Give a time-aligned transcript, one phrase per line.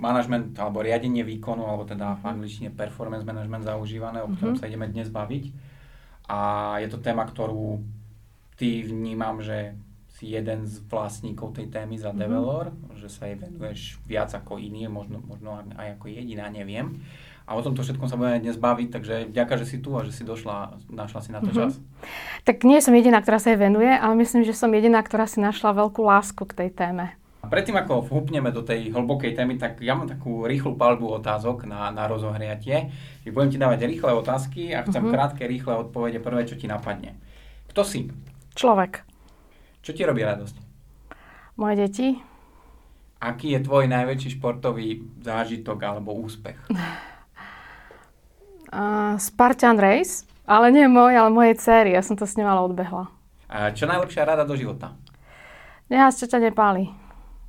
[0.00, 4.64] management alebo riadenie výkonu, alebo teda v angličtine performance management zaužívané, o ktorom mm-hmm.
[4.64, 5.44] sa ideme dnes baviť.
[6.30, 6.38] A
[6.80, 7.84] je to téma, ktorú
[8.56, 9.76] ty vnímam, že
[10.20, 12.20] si jeden z vlastníkov tej témy za mm-hmm.
[12.20, 12.64] Develor,
[12.96, 17.00] že sa jej venuješ viac ako iní, možno, možno aj ako jediná, neviem.
[17.48, 20.14] A o tomto všetkom sa budeme dnes baviť, takže ďakujem, že si tu a že
[20.14, 21.72] si došla, našla si na to mm-hmm.
[21.72, 21.82] čas.
[22.46, 25.42] Tak nie som jediná, ktorá sa jej venuje, ale myslím, že som jediná, ktorá si
[25.42, 27.19] našla veľkú lásku k tej téme.
[27.40, 31.64] A predtým, ako vhupneme do tej hlbokej témy, tak ja mám takú rýchlu palbu otázok
[31.64, 32.92] na, na rozohriatie.
[33.24, 35.14] Budem ti dávať rýchle otázky a chcem mm-hmm.
[35.16, 36.20] krátke, rýchle odpovede.
[36.20, 37.16] Prvé, čo ti napadne.
[37.72, 38.12] Kto si?
[38.52, 39.08] Človek.
[39.80, 40.56] Čo ti robí radosť?
[41.56, 42.08] Moje deti.
[43.20, 46.60] Aký je tvoj najväčší športový zážitok alebo úspech?
[48.70, 51.90] Uh, Spartan Race, ale nie môj, ale mojej céry.
[51.90, 53.10] Ja som to s nemala odbehla.
[53.50, 54.94] A čo najlepšia rada do života?
[55.90, 56.86] Nehás, čo ťa nepáli.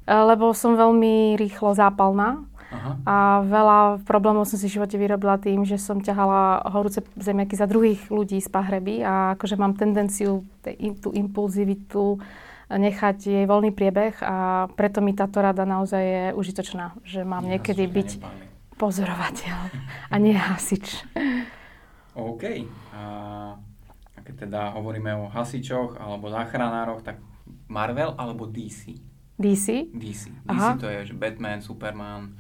[0.08, 2.44] Lebo som veľmi rýchlo zápalná.
[2.72, 2.92] Aha.
[3.04, 7.68] A veľa problémov som si v živote vyrobila tým, že som ťahala horúce zemiaky za
[7.68, 10.48] druhých ľudí z pahreby a akože mám tendenciu
[11.04, 12.24] tú impulzivitu
[12.72, 17.60] nechať jej voľný priebeh a preto mi táto rada naozaj je užitočná, že mám ja
[17.60, 18.10] niekedy byť...
[18.24, 19.58] Nepáli pozorovateľ
[20.10, 21.06] a nie hasič.
[22.18, 22.66] OK.
[22.98, 23.04] A
[24.26, 27.22] keď teda hovoríme o hasičoch alebo záchranároch, tak
[27.70, 28.98] Marvel alebo DC?
[29.42, 29.90] DC?
[29.92, 30.24] DC.
[30.46, 32.38] DC to je že Batman, Superman,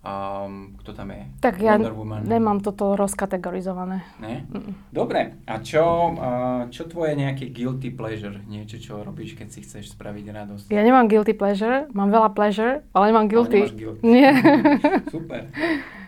[0.00, 1.28] Um, kto tam je?
[1.44, 2.24] Tak ja Woman.
[2.24, 4.00] nemám toto rozkategorizované.
[4.16, 4.48] Ne?
[4.48, 4.72] Mm.
[4.88, 5.36] Dobre.
[5.44, 8.40] A čo, uh, čo tvoje nejaké guilty pleasure?
[8.48, 10.66] Niečo, čo robíš, keď si chceš spraviť radosť?
[10.72, 13.60] Ja nemám guilty pleasure, mám veľa pleasure, ale nemám guilty.
[13.60, 14.00] Ale guilty.
[14.00, 14.32] Nie.
[15.12, 15.52] Super.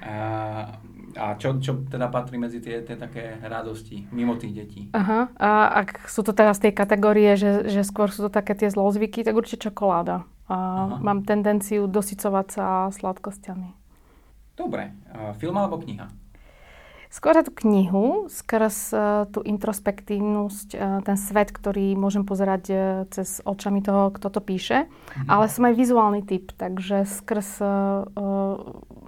[0.01, 0.15] A,
[1.17, 4.81] a čo, čo teda patrí medzi tie, tie také radosti mimo tých detí?
[4.97, 5.29] Aha.
[5.37, 5.51] A
[5.85, 9.37] ak sú to teraz tie kategórie, že, že skôr sú to také tie zlozvyky, tak
[9.37, 10.25] určite čokoláda.
[10.51, 10.97] A Aha.
[11.01, 13.73] mám tendenciu dosycovať sa sladkosťami.
[14.53, 14.93] Dobre.
[15.09, 16.13] Uh, film alebo kniha?
[17.13, 22.79] Skôr tú knihu, skrz uh, tú introspektívnosť, uh, ten svet, ktorý môžem pozerať uh,
[23.13, 24.89] cez očami toho, kto to píše.
[25.17, 25.29] Mhm.
[25.29, 27.61] Ale som aj vizuálny typ, takže skrz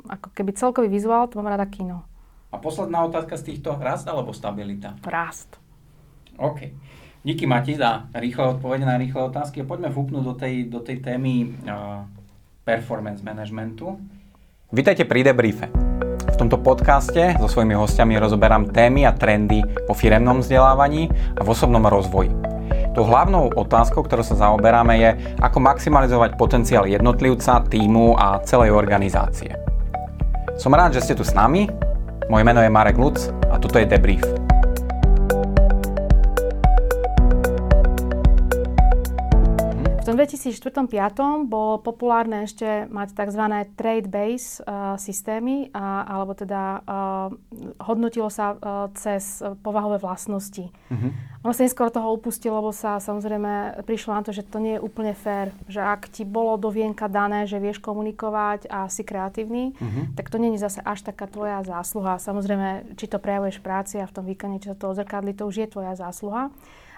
[0.09, 2.05] ako keby celkový vizuál, to mám rada kino.
[2.53, 4.95] A posledná otázka z týchto, rast alebo stabilita?
[5.03, 5.59] Rast.
[6.39, 6.71] OK.
[7.25, 9.65] Díky Mati za rýchle odpovede na rýchle otázky.
[9.65, 12.05] Poďme vúpnúť do tej, do tej témy uh,
[12.69, 13.97] performance managementu.
[14.69, 15.73] Vítajte pri debriefe.
[16.35, 21.49] V tomto podcaste so svojimi hostiami rozoberám témy a trendy po firemnom vzdelávaní a v
[21.49, 22.29] osobnom rozvoji.
[22.93, 25.11] Tou hlavnou otázkou, ktorou sa zaoberáme, je,
[25.41, 29.64] ako maximalizovať potenciál jednotlivca, týmu a celej organizácie.
[30.55, 31.67] Som rád, že ste tu s nami.
[32.31, 34.44] Moje meno je Marek Luc a toto je Debrief.
[40.05, 43.41] V tom 2004-2005 bolo populárne ešte mať tzv.
[43.73, 47.33] trade base uh, systémy, uh, alebo teda uh,
[47.81, 50.69] hodnotilo sa uh, cez povahové vlastnosti.
[50.93, 51.09] Uh-huh.
[51.49, 54.85] Ono sa neskôr toho upustilo, lebo sa samozrejme prišlo na to, že to nie je
[54.85, 55.57] úplne fér.
[55.73, 60.13] Že ak ti bolo do vienka dané, že vieš komunikovať a si kreatívny, uh-huh.
[60.21, 62.21] tak to nie je zase až taká tvoja zásluha.
[62.21, 65.49] Samozrejme, či to prejavuješ v práci a v tom výkone, či sa to odzrkadli, to
[65.49, 66.53] už je tvoja zásluha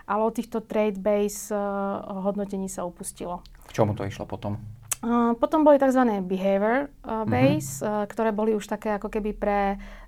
[0.06, 3.42] ale od týchto trade base uh, hodnotení sa upustilo.
[3.66, 4.56] K čomu to išlo potom?
[5.04, 6.02] Uh, potom boli tzv.
[6.24, 8.02] behavior uh, base, uh-huh.
[8.02, 9.58] uh, ktoré boli už také ako keby pre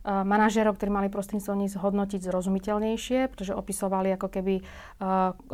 [0.08, 4.64] manažerov, ktorí mali prostredníctvom nich zhodnotiť zrozumiteľnejšie, pretože opisovali ako keby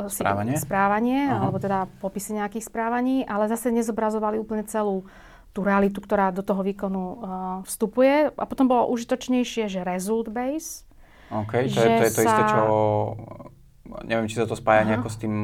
[0.07, 1.43] správanie, správanie uh-huh.
[1.43, 5.03] alebo teda popisy nejakých správaní, ale zase nezobrazovali úplne celú
[5.51, 7.03] tú realitu, ktorá do toho výkonu
[7.67, 8.31] vstupuje.
[8.31, 10.87] A potom bolo užitočnejšie, že result base.
[11.31, 12.61] OK, to, je, to je to isté, čo
[14.05, 14.87] neviem, či sa to spája Aha.
[14.93, 15.35] nejako s tým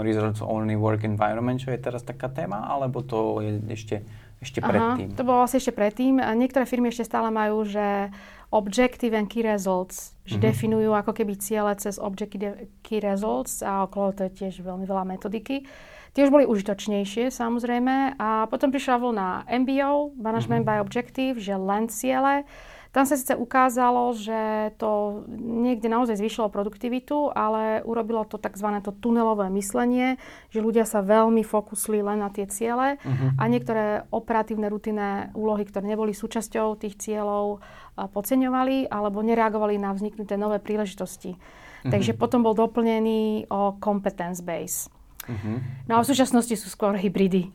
[0.00, 3.96] Results Only Work Environment, čo je teraz taká téma, alebo to je ešte,
[4.40, 5.12] ešte predtým?
[5.12, 6.18] to bolo vlastne ešte predtým.
[6.18, 8.08] Niektoré firmy ešte stále majú, že
[8.50, 10.46] Objective and Key Results, že mm-hmm.
[10.50, 15.06] definujú ako keby ciele cez Objective Key Results a okolo to je tiež veľmi veľa
[15.06, 15.62] metodiky.
[16.10, 19.28] Tie už boli užitočnejšie samozrejme a potom prišla vlna
[19.62, 20.80] MBO, Management mm-hmm.
[20.82, 22.42] by Objective, že len ciele.
[22.90, 28.66] Tam sa síce ukázalo, že to niekde naozaj zvýšilo produktivitu, ale urobilo to tzv.
[28.82, 30.18] To tunelové myslenie,
[30.50, 33.38] že ľudia sa veľmi fokusli len na tie ciele uh-huh.
[33.38, 37.62] a niektoré operatívne rutinné úlohy, ktoré neboli súčasťou tých cieľov,
[37.94, 41.38] podceňovali alebo nereagovali na vzniknuté nové príležitosti.
[41.38, 41.94] Uh-huh.
[41.94, 44.90] Takže potom bol doplnený o competence base.
[45.30, 45.62] Uh-huh.
[45.86, 47.54] No a v súčasnosti sú skôr hybridy.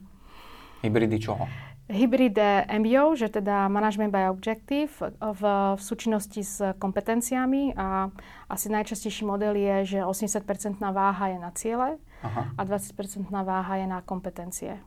[0.80, 1.44] Hybridy čoho?
[1.86, 2.34] Hybrid
[2.66, 4.90] MBO, že teda Management by Objective
[5.22, 5.44] v,
[5.78, 8.10] v súčinnosti s kompetenciami a
[8.50, 12.58] asi najčastejší model je, že 80% váha je na ciele Aha.
[12.58, 14.82] a 20% váha je na kompetencie.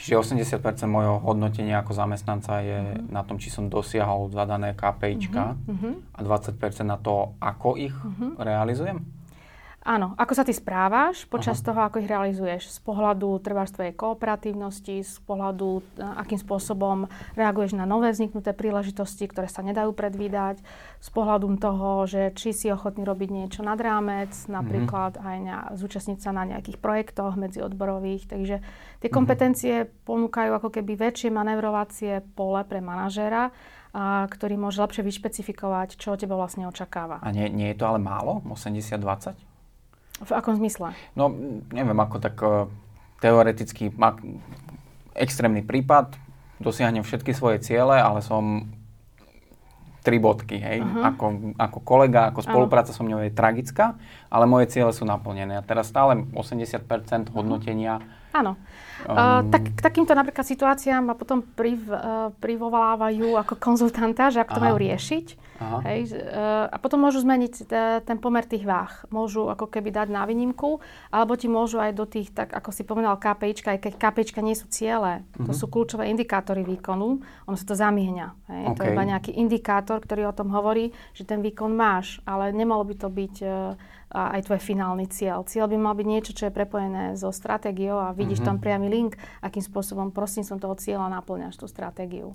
[0.00, 3.12] Čiže 80% môjho hodnotenia ako zamestnanca je uh-huh.
[3.12, 6.16] na tom, či som dosiahol zadané KPIčka uh-huh.
[6.16, 6.56] a 20%
[6.88, 8.40] na to, ako ich uh-huh.
[8.40, 9.04] realizujem?
[9.80, 11.72] Áno, ako sa ty správaš počas Aha.
[11.72, 12.68] toho, ako ich realizuješ.
[12.68, 19.24] Z pohľadu z tvojej kooperatívnosti, z pohľadu, e, akým spôsobom reaguješ na nové vzniknuté príležitosti,
[19.24, 20.60] ktoré sa nedajú predvídať,
[21.00, 24.52] z pohľadu toho, že či si ochotný robiť niečo nad rámec, mhm.
[24.52, 25.30] napríklad mm-hmm.
[25.32, 28.28] aj na, zúčastniť sa na nejakých projektoch medziodborových.
[28.28, 28.60] Takže
[29.00, 29.16] tie mhm.
[29.16, 30.04] kompetencie mm-hmm.
[30.04, 33.48] ponúkajú ako keby väčšie manevrovacie pole pre manažéra,
[33.96, 37.24] a, ktorý môže lepšie vyšpecifikovať, čo od teba vlastne očakáva.
[37.24, 38.44] A nie, nie je to ale málo?
[38.44, 39.49] 80-20?
[40.20, 40.92] V akom zmysle?
[41.16, 41.32] No,
[41.72, 42.68] neviem, ako tak uh,
[43.24, 44.16] teoreticky má
[45.16, 46.16] extrémny prípad,
[46.60, 48.68] dosiahnem všetky svoje ciele, ale som
[50.00, 50.80] tri bodky, hej.
[50.80, 51.12] Uh-huh.
[51.12, 51.24] Ako,
[51.60, 54.00] ako kolega, ako spolupráca so mnou je tragická,
[54.32, 55.60] ale moje ciele sú naplnené.
[55.60, 58.54] A teraz stále 80% hodnotenia uh-huh Áno.
[59.06, 59.16] Um...
[59.16, 64.52] Uh, tak, k takýmto napríklad situáciám ma potom priv, uh, privolávajú ako konzultanta, že ako
[64.54, 64.66] to Aha.
[64.70, 65.26] majú riešiť.
[65.60, 65.78] Aha.
[65.84, 69.04] Hej, uh, a potom môžu zmeniť t- ten pomer tých váh.
[69.12, 70.80] Môžu ako keby dať na výnimku,
[71.12, 74.56] alebo ti môžu aj do tých, tak ako si povedal, KPIčka, aj keď KPIčka nie
[74.56, 75.46] sú ciele, uh-huh.
[75.46, 75.58] to mhm.
[75.60, 78.28] sú kľúčové indikátory výkonu, ono sa to zamieňa.
[78.48, 78.64] Hej.
[78.72, 78.76] Okay.
[78.76, 82.82] To je iba nejaký indikátor, ktorý o tom hovorí, že ten výkon máš, ale nemalo
[82.82, 83.34] by to byť
[84.10, 85.46] a aj tvoj finálny cieľ.
[85.46, 88.58] Cieľ by mal byť niečo, čo je prepojené so stratégiou a vidíš mm-hmm.
[88.58, 90.10] tam priamy link, akým spôsobom
[90.42, 92.34] som toho cieľa naplňaš tú stratégiu.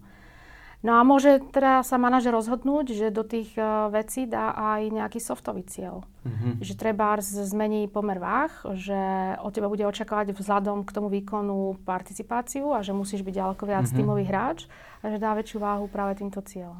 [0.85, 5.17] No a môže teda sa manažer rozhodnúť, že do tých uh, vecí dá aj nejaký
[5.17, 6.05] softový cieľ.
[6.21, 6.61] Mm-hmm.
[6.61, 12.69] Že treba zmení pomer váh, že od teba bude očakávať vzhľadom k tomu výkonu participáciu
[12.77, 13.97] a že musíš byť ďaleko viac mm-hmm.
[13.97, 14.69] tímový hráč
[15.01, 16.77] a že dá väčšiu váhu práve týmto cieľom.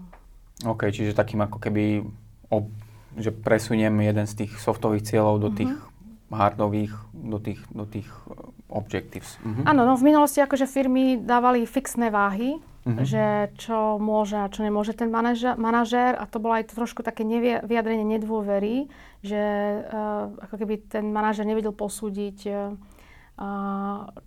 [0.61, 2.05] OK, čiže takým ako keby
[2.53, 2.69] ob-
[3.15, 6.35] že presuniem jeden z tých softových cieľov do tých uh-huh.
[6.35, 8.31] hardových, do tých, do tých eh,
[8.67, 9.39] objectives.
[9.41, 9.63] Uh-huh.
[9.63, 13.01] Áno, no v minulosti akože firmy dávali fixné váhy, uh-huh.
[13.01, 17.25] že čo môže a čo nemôže ten manažer, manažér a to bolo aj trošku také
[17.25, 18.87] nevie, vyjadrenie nedôvery,
[19.25, 19.41] že
[19.81, 22.77] uh, ako keby ten manažer nevedel posúdiť uh,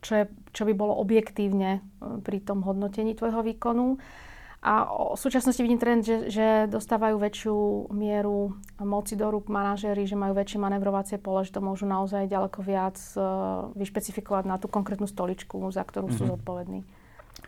[0.04, 1.80] čo, je, čo by bolo objektívne
[2.26, 3.96] pri tom hodnotení tvojho výkonu.
[4.58, 10.18] A v súčasnosti vidím trend, že, že dostávajú väčšiu mieru moci do rúk manažéri, že
[10.18, 15.06] majú väčšie manevrovacie pole, že to môžu naozaj ďaleko viac uh, vyšpecifikovať na tú konkrétnu
[15.06, 16.18] stoličku, za ktorú mm-hmm.
[16.18, 16.30] sú mhm.
[16.34, 16.80] zodpovední.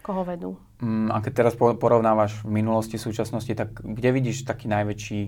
[0.01, 0.57] Koho vedú.
[0.81, 5.21] Mm, a keď teraz porovnávaš v minulosti, v súčasnosti, tak kde vidíš taký najväčší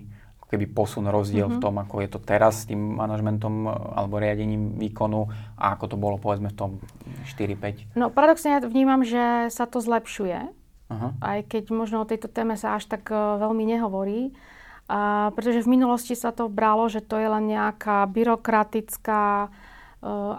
[0.53, 1.61] keby posun, rozdiel mm-hmm.
[1.61, 5.85] v tom, ako je to teraz s tým manažmentom e, alebo riadením výkonu a ako
[5.89, 6.71] to bolo povedzme v tom
[7.25, 7.97] 4-5?
[7.97, 10.53] No paradoxne ja vnímam, že sa to zlepšuje
[10.93, 11.09] Aha.
[11.25, 14.37] Aj keď možno o tejto téme sa až tak uh, veľmi nehovorí.
[14.93, 19.72] A, pretože v minulosti sa to bralo, že to je len nejaká byrokratická uh,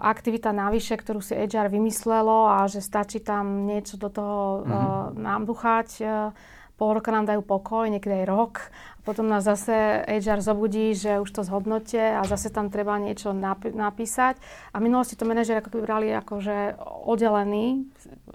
[0.04, 4.66] aktivita navyše, ktorú si HR vymyslelo a že stačí tam niečo do toho uh,
[5.16, 5.90] namduchať.
[6.04, 6.36] Uh,
[6.76, 8.54] pol roka nám dajú pokoj, niekedy aj rok
[9.04, 13.68] potom nás zase HR zobudí, že už to zhodnote a zase tam treba niečo nap-
[13.68, 14.40] napísať.
[14.72, 17.84] A v minulosti to manažer ako keby brali akože oddelený,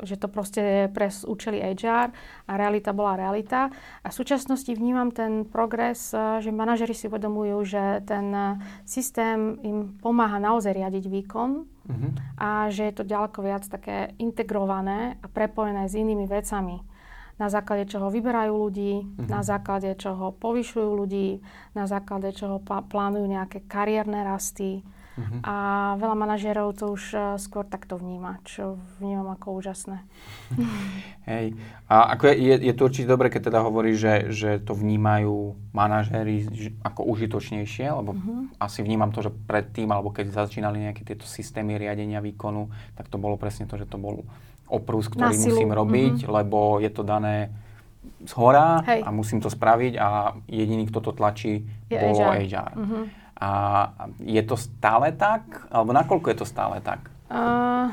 [0.04, 2.12] že to proste je pre účely HR
[2.44, 3.72] a realita bola realita.
[4.04, 9.56] A v súčasnosti vnímam ten progres, eh, že manažeri si uvedomujú, že ten eh, systém
[9.64, 12.10] im pomáha naozaj riadiť výkon mm-hmm.
[12.36, 16.97] a že je to ďaleko viac také integrované a prepojené s inými vecami
[17.38, 19.30] na základe čoho vyberajú ľudí, mm-hmm.
[19.30, 21.38] na základe čoho povyšujú ľudí,
[21.72, 24.82] na základe čoho plánujú nejaké kariérne rasty.
[25.18, 25.42] Mm-hmm.
[25.42, 25.54] A
[25.98, 30.06] veľa manažérov to už uh, skôr takto vníma, čo vnímam ako úžasné.
[31.30, 31.58] Hej.
[31.90, 35.58] A ako je, je, je to určite dobre, keď teda hovorí, že, že to vnímajú
[35.74, 36.46] manažéri
[36.86, 38.62] ako užitočnejšie, lebo mm-hmm.
[38.62, 43.18] asi vnímam to, že predtým, alebo keď začínali nejaké tieto systémy riadenia výkonu, tak to
[43.18, 44.22] bolo presne to, že to bol
[44.68, 46.34] oprus, ktorý musím robiť, mm-hmm.
[46.34, 47.52] lebo je to dané
[48.24, 49.00] z hora Hej.
[49.04, 52.36] a musím to spraviť a jediný, kto to tlačí, je bolo HR.
[52.44, 52.72] HR.
[52.76, 53.04] Mm-hmm.
[53.38, 53.50] A
[54.18, 55.70] je to stále tak?
[55.70, 57.06] Alebo nakoľko je to stále tak?
[57.30, 57.92] Uh,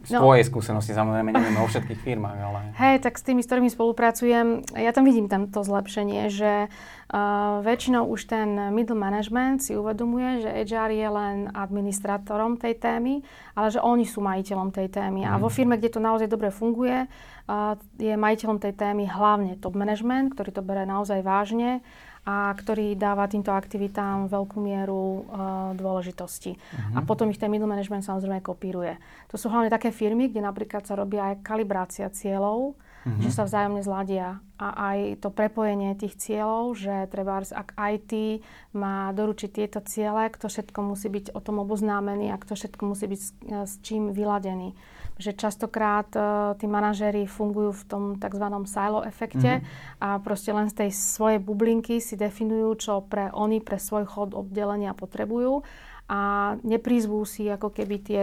[0.00, 0.24] z no.
[0.24, 2.60] tvojej skúsenosti, samozrejme, neviem o všetkých firmách, ale...
[2.80, 7.60] Hej, tak s tými, s ktorými spolupracujem, ja tam vidím tam to zlepšenie, že uh,
[7.60, 13.20] väčšinou už ten middle management si uvedomuje, že HR je len administrátorom tej témy,
[13.52, 15.28] ale že oni sú majiteľom tej témy.
[15.28, 15.28] Mm.
[15.28, 15.54] A vo mhm.
[15.54, 20.50] firme, kde to naozaj dobre funguje, uh, je majiteľom tej témy hlavne top management, ktorý
[20.56, 21.84] to bere naozaj vážne
[22.24, 26.52] a ktorý dáva týmto aktivitám veľkú mieru uh, dôležitosti.
[26.52, 26.96] Uh-huh.
[26.96, 29.00] A potom ich ten middle management samozrejme kopíruje.
[29.32, 33.22] To sú hlavne také firmy, kde napríklad sa robí aj kalibrácia cieľov mm-hmm.
[33.24, 34.40] že sa vzájomne zladia.
[34.60, 38.44] A aj to prepojenie tých cieľov, že treba, ak IT
[38.76, 43.08] má doručiť tieto ciele, kto všetko musí byť o tom oboznámený a kto všetko musí
[43.08, 44.76] byť s, s čím vyladený.
[45.16, 48.46] Že častokrát uh, tí manažéri fungujú v tom tzv.
[48.68, 50.00] silo efekte mm-hmm.
[50.00, 54.36] a proste len z tej svojej bublinky si definujú, čo pre oni, pre svoj chod
[54.36, 55.64] oddelenia potrebujú
[56.10, 56.20] a
[56.66, 58.22] neprizvú si ako keby tie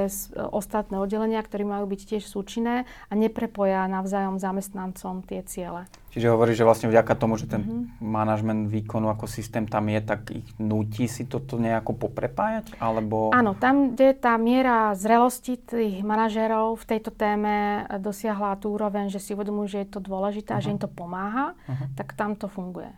[0.51, 5.87] ostatné oddelenia, ktoré majú byť tiež súčinné a neprepoja navzájom zamestnancom tie ciele.
[6.11, 8.03] Čiže hovorí, že vlastne vďaka tomu, že ten mm-hmm.
[8.03, 12.75] manažment výkonu ako systém tam je, tak ich nutí si toto nejako poprepájať?
[12.81, 13.31] Alebo...
[13.31, 19.23] Áno, tam, kde tá miera zrelosti tých manažérov v tejto téme dosiahla tú úroveň, že
[19.23, 20.59] si uvedomujú, že je to dôležité uh-huh.
[20.59, 20.75] a že mhm.
[20.75, 21.87] im to pomáha, uh-huh.
[21.95, 22.91] tak tam to funguje.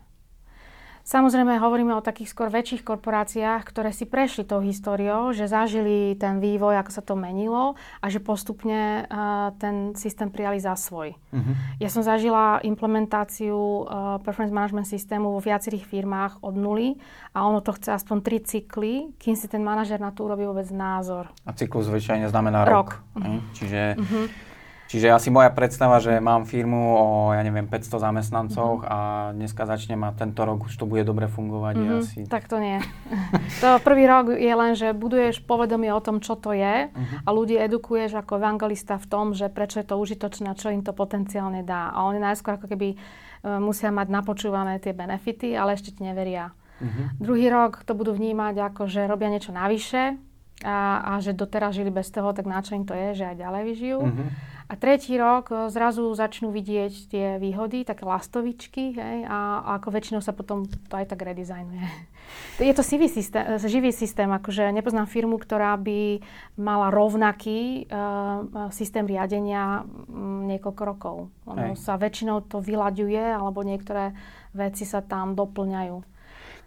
[1.10, 6.38] Samozrejme hovoríme o takých skôr väčších korporáciách, ktoré si prešli tou históriou, že zažili ten
[6.38, 11.18] vývoj, ako sa to menilo a že postupne uh, ten systém prijali za svoj.
[11.34, 11.54] Uh-huh.
[11.82, 16.94] Ja som zažila implementáciu uh, performance management systému vo viacerých firmách od nuly
[17.34, 20.70] a ono to chce aspoň tri cykly, kým si ten manažer na to urobí vôbec
[20.70, 21.34] názor.
[21.42, 23.02] A cyklus zvyčajne znamená rok.
[23.02, 23.18] rok.
[23.18, 23.42] Uh-huh.
[23.58, 23.98] Čiže...
[23.98, 24.49] Uh-huh
[24.90, 28.90] Čiže asi moja predstava, že mám firmu o, ja neviem, 500 zamestnancoch mm-hmm.
[28.90, 29.00] a
[29.38, 31.76] dneska začnem a tento rok už to bude dobre fungovať.
[31.78, 32.00] Mm-hmm.
[32.02, 32.20] Asi...
[32.26, 32.82] Tak to nie.
[33.62, 37.22] to prvý rok je len, že buduješ povedomie o tom, čo to je mm-hmm.
[37.22, 40.98] a ľudí edukuješ ako evangelista v tom, že prečo je to užitočné čo im to
[40.98, 41.94] potenciálne dá.
[41.94, 46.50] A oni najskôr ako keby uh, musia mať napočúvané tie benefity, ale ešte ti neveria.
[46.82, 47.22] Mm-hmm.
[47.22, 50.18] Druhý rok to budú vnímať ako, že robia niečo navyše
[50.66, 53.38] a, a že doteraz žili bez toho, tak na čo im to je, že aj
[53.38, 54.00] ďalej vyžijú.
[54.02, 54.30] Mm-hmm.
[54.70, 59.90] A tretí rok e, zrazu začnú vidieť tie výhody, také lastovičky, hej, a, a ako
[59.90, 61.82] väčšinou sa potom to aj tak redizajnuje.
[62.62, 66.22] Je to živý systém, živý systém, akože nepoznám firmu, ktorá by
[66.62, 71.16] mala rovnaký uh, systém riadenia um, niekoľko rokov.
[71.50, 71.82] Ono hej.
[71.82, 74.14] sa väčšinou to vyľaďuje, alebo niektoré
[74.54, 76.19] veci sa tam doplňajú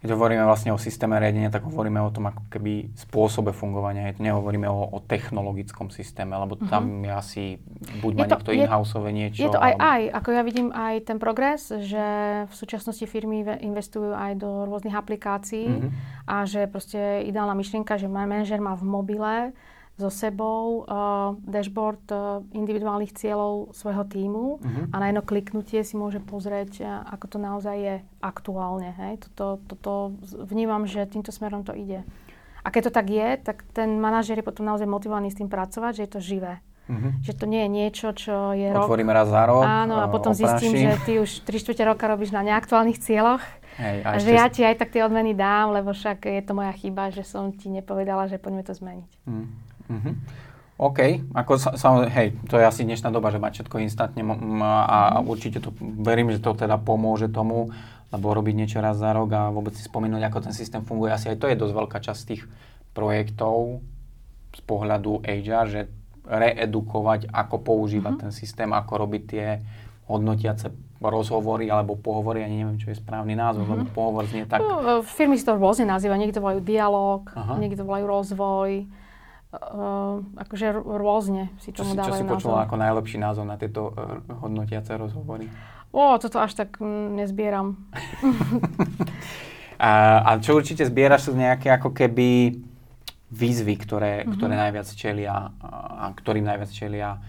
[0.02, 4.10] keď hovoríme vlastne o systéme riadenia, tak hovoríme o tom ako keby spôsobe fungovania.
[4.18, 6.66] Nehovoríme o, o technologickom systéme, lebo uh-huh.
[6.66, 7.42] tam je asi,
[8.02, 9.46] buď má niekto in-houseové niečo.
[9.46, 12.06] Je to aj aj, ako ja vidím aj ten progres, že
[12.50, 15.90] v súčasnosti firmy investujú aj do rôznych aplikácií uh-huh.
[16.26, 19.54] a že proste ideálna myšlienka, že manažer má v mobile
[20.02, 24.90] so sebou uh, dashboard uh, individuálnych cieľov svojho týmu uh-huh.
[24.90, 28.90] a na jedno kliknutie si môže pozrieť, uh, ako to naozaj je aktuálne.
[28.98, 29.22] Hej?
[29.30, 29.92] Toto, toto
[30.50, 32.02] vnímam, že týmto smerom to ide.
[32.62, 35.92] A keď to tak je, tak ten manažer je potom naozaj motivovaný s tým pracovať,
[35.98, 36.54] že je to živé.
[36.90, 37.14] Uh-huh.
[37.22, 39.18] Že to nie je niečo, čo je Otvoríme rok.
[39.22, 39.62] raz za rok.
[39.62, 40.50] Áno, a potom oprášim.
[40.50, 43.42] zistím, že ty už 3 čtvrte roka robíš na neaktuálnych cieľoch.
[43.78, 46.52] Hej, a, a že ja ti aj tak tie odmeny dám, lebo však je to
[46.52, 49.10] moja chyba, že som ti nepovedala, že poďme to zmeniť.
[49.24, 49.46] Uh-huh.
[49.92, 50.14] Mm-hmm.
[50.82, 50.98] OK,
[51.36, 54.24] ako sa, sa, hej, to je asi dnešná doba, že mať všetko instantne
[54.64, 57.70] a, a určite to, verím, že to teda pomôže tomu,
[58.10, 61.30] lebo robiť niečo raz za rok a vôbec si spomínať, ako ten systém funguje, asi
[61.30, 62.42] aj to je dosť veľká časť tých
[62.98, 63.78] projektov
[64.52, 65.80] z pohľadu HR, že
[66.26, 68.24] reedukovať, ako používať mm-hmm.
[68.28, 69.46] ten systém, ako robiť tie
[70.10, 73.86] hodnotiace rozhovory alebo pohovory, ani neviem, čo je správny názov, mm-hmm.
[73.86, 74.62] lebo pohovor znie tak...
[74.62, 77.58] No, firmy si to rôzne nazývajú, niekto volajú dialog, Aha.
[77.58, 78.70] niekto volajú rozvoj,
[79.52, 84.24] Uh, akože rôzne si tomu dávajú Čo si počula ako najlepší názov na tieto uh,
[84.40, 85.44] hodnotiace rozhovory?
[85.92, 87.76] Ó, toto až tak mm, nezbieram.
[89.76, 92.56] a, a čo určite zbieraš sú nejaké ako keby
[93.28, 94.32] výzvy, ktoré, mm-hmm.
[94.40, 95.52] ktoré najviac čelia
[96.00, 97.20] a ktorým najviac čelia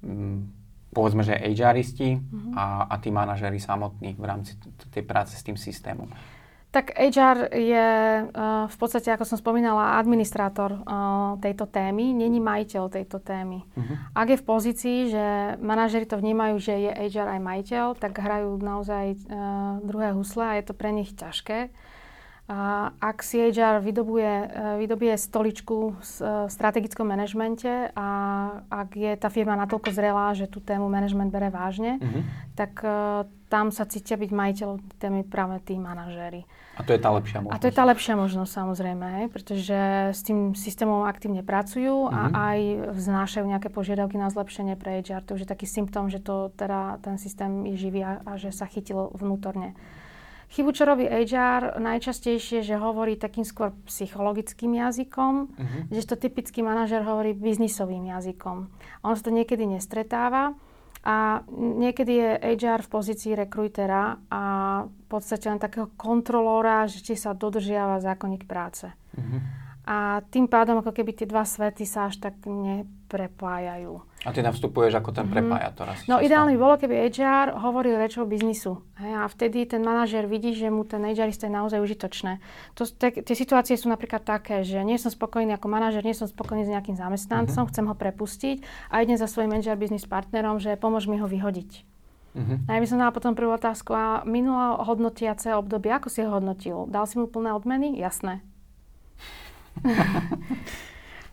[0.00, 0.48] um,
[0.96, 2.52] povedzme, že HRisti mm-hmm.
[2.56, 4.56] a, a tí manažery samotní v rámci
[4.88, 6.08] tej práce s tým systémom.
[6.76, 7.88] Tak HR je
[8.20, 13.64] uh, v podstate, ako som spomínala, administrátor uh, tejto témy, není majiteľ tejto témy.
[13.64, 13.96] Uh-huh.
[14.12, 18.60] Ak je v pozícii, že manažeri to vnímajú, že je HR aj majiteľ, tak hrajú
[18.60, 21.72] naozaj uh, druhé husle a je to pre nich ťažké.
[22.46, 24.32] A ak si HR vydobuje,
[24.78, 28.08] vydobuje stoličku v strategickom manažmente a
[28.70, 32.22] ak je tá firma natoľko zrelá, že tú tému management bere vážne, uh-huh.
[32.54, 32.86] tak
[33.46, 36.42] tam sa cítia byť majiteľom témy práve tí manažéri.
[36.76, 37.56] A to je tá lepšia možnosť.
[37.56, 39.78] A to je tá lepšia možnosť samozrejme, hej, pretože
[40.12, 42.16] s tým systémom aktívne pracujú mm-hmm.
[42.16, 42.34] a mhm.
[42.34, 42.58] aj
[42.98, 45.24] vznášajú nejaké požiadavky na zlepšenie pre HR.
[45.24, 48.50] To už je taký symptóm, že to teda ten systém je živý a, a že
[48.50, 49.72] sa chytil vnútorne.
[50.46, 55.82] Chybu, čo robí HR, najčastejšie, že hovorí takým skôr psychologickým jazykom, mm-hmm.
[55.90, 58.70] že to typický manažer hovorí biznisovým jazykom.
[59.02, 60.54] On sa to niekedy nestretáva
[61.06, 64.42] a niekedy je HR v pozícii rekrutera a
[64.90, 68.90] v podstate len takého kontrolóra, že či sa dodržiava zákonník práce.
[69.14, 69.65] Mm-hmm.
[69.86, 74.02] A tým pádom ako keby tie dva svety sa až tak neprepájajú.
[74.26, 75.32] A ty tam vstupuješ ako ten mhm.
[75.32, 78.82] prepájator asi No ideálne by bolo, keby HR hovoril rečou biznisu.
[78.98, 82.42] Hej, a vtedy ten manažer vidí, že mu ten HRista je naozaj užitočné.
[82.74, 86.26] To, te, tie situácie sú napríklad také, že nie som spokojný ako manažer, nie som
[86.26, 87.70] spokojný s nejakým zamestnancom, uh-huh.
[87.70, 91.86] chcem ho prepustiť a idem za svojim HR business partnerom, že pomôž mi ho vyhodiť.
[92.34, 92.58] Uh-huh.
[92.66, 93.94] A ja by som dala potom prvú otázku.
[93.94, 96.90] A minulé hodnotiace obdobie, ako si ho hodnotil?
[96.90, 97.96] Dal si mu plné odmeny?
[97.96, 98.42] Jasné.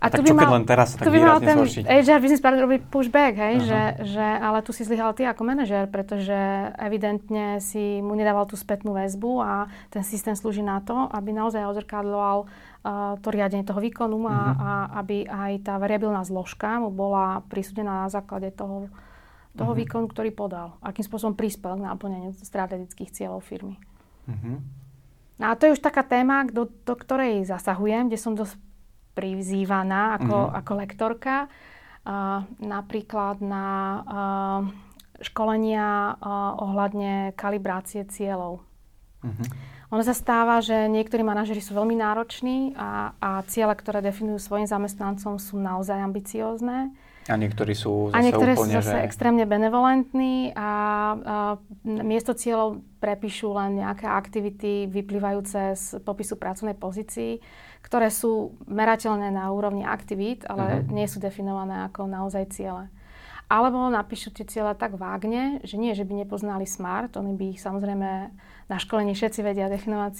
[0.04, 1.88] A, a tak čo keď len teraz tak by mal ten zhoršiť?
[1.88, 5.88] HR business partner robiť pushback, hej, že, že, ale tu si zlyhal ty ako manažer,
[5.88, 6.36] pretože
[6.76, 11.64] evidentne si mu nedával tú spätnú väzbu a ten systém slúži na to, aby naozaj
[11.64, 14.36] odzrkadloval uh, to riadenie toho výkonu uh-huh.
[14.36, 14.60] a, mhm.
[14.60, 18.92] a aby aj tá variabilná zložka mu bola prisúdená na základe toho,
[19.56, 19.82] toho uh-huh.
[19.88, 20.76] výkonu, ktorý podal.
[20.84, 23.80] Akým spôsobom prispel k náplneniu strategických cieľov firmy.
[24.28, 24.60] Uh-huh.
[25.42, 28.58] No a to je už taká téma, do, do ktorej zasahujem, kde som dosť
[29.14, 30.58] prizývaná ako, mm-hmm.
[30.62, 31.36] ako lektorka.
[32.04, 33.68] Uh, napríklad na
[34.04, 34.60] uh,
[35.24, 38.60] školenia uh, ohľadne kalibrácie cieľov.
[39.24, 39.48] Mm-hmm.
[39.94, 44.66] Ono sa stáva, že niektorí manažeri sú veľmi nároční a, a ciele, ktoré definujú svojim
[44.66, 46.92] zamestnancom, sú naozaj ambiciózne.
[47.32, 49.06] A niektorí sú zase A niektorí úplne, sú zase že...
[49.08, 50.70] extrémne benevolentní a, a
[51.84, 57.40] miesto cieľov prepíšu len nejaké aktivity vyplývajúce z popisu pracovnej pozícii,
[57.84, 60.92] ktoré sú merateľné na úrovni aktivít, ale uh-huh.
[60.92, 62.92] nie sú definované ako naozaj ciele.
[63.52, 67.60] Alebo napíšu tie cieľe tak vágne, že nie, že by nepoznali SMART, oni by ich
[67.62, 68.10] samozrejme
[68.72, 70.14] na školení všetci vedia definovať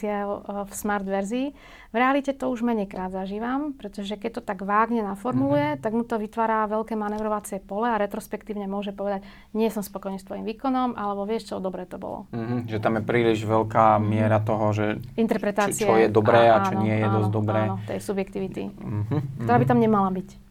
[0.68, 1.56] v smart verzii.
[1.94, 5.84] V realite to už menej-krát zažívam, pretože keď to tak vágne naformuluje, mm-hmm.
[5.86, 9.24] tak mu to vytvára veľké manevrovacie pole a retrospektívne môže povedať,
[9.56, 12.28] nie som spokojný s tvojim výkonom, alebo vieš čo, dobre to bolo.
[12.34, 14.04] Mm-hmm, že tam je príliš veľká mhm.
[14.04, 17.16] miera toho, že Interpretácie, čo, čo je dobré a, a čo áno, nie je áno,
[17.22, 17.62] dosť dobré.
[17.70, 20.43] Áno, tej subjektivity, mm-hmm, ktorá by tam nemala byť.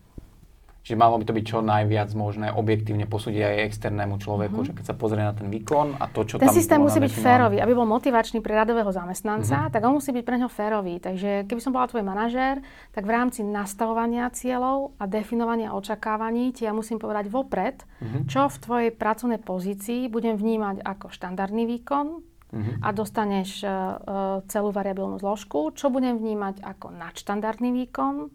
[0.83, 4.75] Čiže malo by to byť čo najviac možné objektívne posúdiť aj externému človeku, mm-hmm.
[4.75, 7.13] že keď sa pozrie na ten výkon a to, čo ten tam systém musí byť
[7.15, 9.73] férový, aby bol motivačný pre radového zamestnanca, mm-hmm.
[9.79, 10.99] tak on musí byť pre neho férový.
[10.99, 12.59] Takže keby som bola tvoj manažér,
[12.91, 18.27] tak v rámci nastavovania cieľov a definovania očakávaní ti ja musím povedať vopred, mm-hmm.
[18.27, 22.77] čo v tvojej pracovnej pozícii budem vnímať ako štandardný výkon, Uh-huh.
[22.85, 28.29] a dostaneš uh, celú variabilnú zložku, čo budem vnímať ako nadštandardný výkon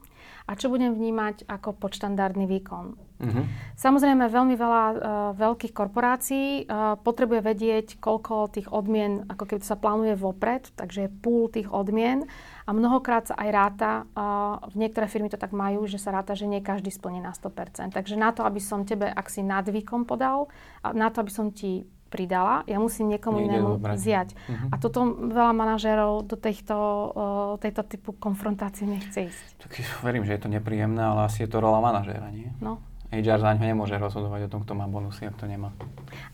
[0.50, 2.98] a čo budem vnímať ako podštandardný výkon.
[2.98, 3.46] Uh-huh.
[3.78, 4.96] Samozrejme, veľmi veľa uh,
[5.38, 11.06] veľkých korporácií uh, potrebuje vedieť, koľko tých odmien, ako keby to sa plánuje vopred, takže
[11.06, 12.26] je pool tých odmien
[12.66, 16.34] a mnohokrát sa aj ráta, uh, v niektoré firmy to tak majú, že sa ráta,
[16.34, 17.94] že nie každý splní na 100%.
[17.94, 20.50] Takže na to, aby som tebe, ak si nad výkon podal,
[20.82, 24.34] na to, aby som ti pridala, ja musím niekomu inému zjať.
[24.34, 24.74] Uh-huh.
[24.74, 29.46] A toto veľa manažérov do týchto, uh, tejto typu konfrontácií nechce ísť.
[29.62, 32.50] Tak verím, že je to nepríjemné, ale asi je to rola manažéra, nie?
[32.64, 32.80] No.
[33.08, 35.72] HR za ňo nemôže rozhodovať o tom, kto má bonusy a kto nemá.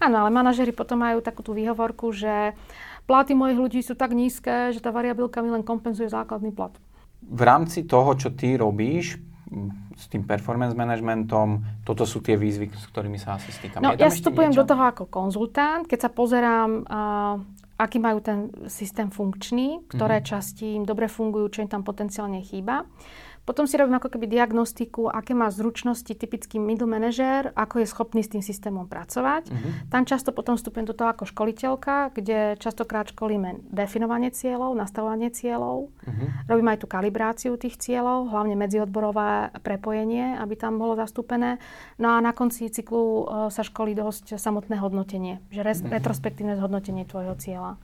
[0.02, 2.58] Áno, ale manažéri potom majú takú tú výhovorku, že
[3.06, 6.74] platy mojich ľudí sú tak nízke, že tá variabilka mi len kompenzuje základný plat.
[7.22, 9.22] V rámci toho, čo ty robíš,
[9.96, 13.82] s tým performance managementom, toto sú tie výzvy, s ktorými sa asi stýkam.
[13.82, 17.36] No, ja vstupujem do toho ako konzultant, keď sa pozerám, uh,
[17.78, 20.32] aký majú ten systém funkčný, ktoré mm-hmm.
[20.32, 22.86] časti im dobre fungujú, čo im tam potenciálne chýba.
[23.44, 28.24] Potom si robím ako keby diagnostiku, aké má zručnosti typický middle manažer, ako je schopný
[28.24, 29.52] s tým systémom pracovať.
[29.52, 29.72] Uh-huh.
[29.92, 35.92] Tam často potom vstupujem do toho ako školiteľka, kde častokrát školíme definovanie cieľov, nastavovanie cieľov.
[35.92, 36.28] Uh-huh.
[36.48, 41.60] Robím aj tú kalibráciu tých cieľov, hlavne medziodborové prepojenie, aby tam bolo zastúpené.
[42.00, 45.92] No a na konci cyklu uh, sa školí dosť samotné hodnotenie, že res- uh-huh.
[45.92, 47.76] retrospektívne zhodnotenie tvojho cieľa.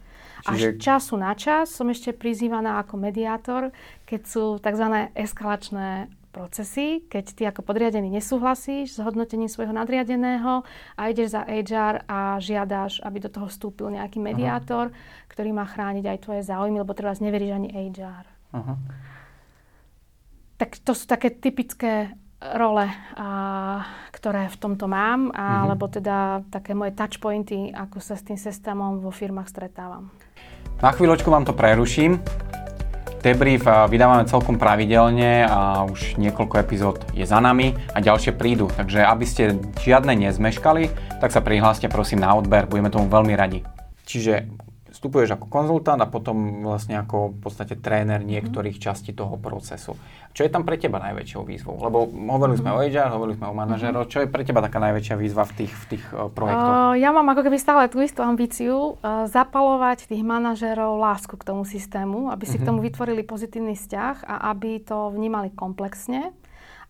[0.45, 0.80] Čiže...
[0.80, 3.75] Až času na čas som ešte prizývaná ako mediátor,
[4.08, 5.12] keď sú tzv.
[5.15, 10.62] eskalačné procesy, keď ty ako podriadený nesúhlasíš s hodnotením svojho nadriadeného
[10.95, 14.97] a ideš za HR a žiadaš, aby do toho vstúpil nejaký mediátor, Aha.
[15.28, 18.25] ktorý má chrániť aj tvoje záujmy, lebo teraz neveríš ani HR.
[18.54, 18.73] Aha.
[20.62, 22.88] Tak to sú také typické role,
[23.19, 23.28] a,
[24.15, 25.63] ktoré v tomto mám, a, mm-hmm.
[25.67, 30.08] alebo teda také moje touchpointy, ako sa s tým systémom vo firmách stretávam.
[30.79, 32.23] Na chvíľočku vám to preruším.
[33.19, 38.71] Debrief vydávame celkom pravidelne a už niekoľko epizód je za nami a ďalšie prídu.
[38.71, 40.87] Takže aby ste žiadne nezmeškali,
[41.19, 43.59] tak sa prihláste prosím na odber, budeme tomu veľmi radi.
[44.07, 44.47] Čiže
[44.99, 48.83] vstupuješ ako konzultant a potom vlastne ako v podstate tréner niektorých mm.
[48.83, 49.95] častí toho procesu.
[50.35, 51.79] Čo je tam pre teba najväčšou výzvou?
[51.79, 52.75] Lebo hovorili sme mm.
[52.75, 54.05] o HR, hovorili sme o manažeroch.
[54.05, 54.12] Mm.
[54.12, 56.75] Čo je pre teba taká najväčšia výzva v tých, v tých uh, projektoch?
[56.75, 61.47] Uh, ja mám ako keby stále tú istú ambíciu uh, zapalovať tých manažerov lásku k
[61.47, 62.59] tomu systému, aby si mm-hmm.
[62.59, 62.67] k mhm.
[62.67, 66.35] tomu vytvorili pozitívny vzťah a aby to vnímali komplexne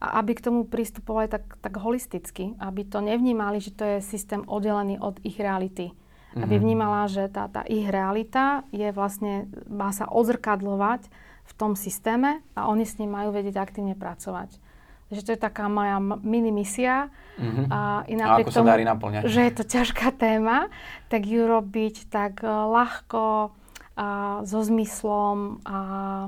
[0.02, 4.42] a aby k tomu pristupovali tak, tak holisticky, aby to nevnímali, že to je systém
[4.50, 5.94] oddelený od ich reality.
[6.30, 6.44] Mm-hmm.
[6.46, 11.10] Aby vnímala, že tá, tá ich realita je vlastne, má sa odzrkadlovať
[11.50, 14.62] v tom systéme a oni s ním majú vedieť aktívne pracovať.
[15.10, 17.10] Takže to je taká moja mini misia.
[17.42, 17.66] Mm-hmm.
[17.74, 19.26] A, a ako tomu, sa darí naplňať?
[19.26, 20.70] Že je to ťažká téma,
[21.10, 23.58] tak ju robiť tak uh, ľahko,
[24.00, 25.80] a so zmyslom a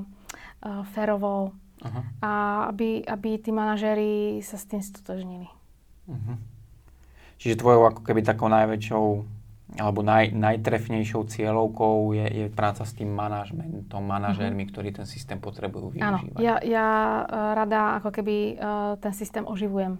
[0.04, 2.02] uh, férovo Uh-huh.
[2.22, 2.30] A
[2.70, 5.50] aby, aby tí manažéri sa s tým stotožnili.
[6.06, 6.38] Uh-huh.
[7.42, 9.04] Čiže tvojou ako keby takou najväčšou
[9.80, 14.72] alebo naj, najtrefnejšou cieľovkou je, je práca s tým manažmentom, manažérmi, uh-huh.
[14.72, 16.36] ktorí ten systém potrebujú využívať.
[16.36, 16.86] Áno, ja, ja
[17.24, 19.96] uh, rada ako keby uh, ten systém oživujem.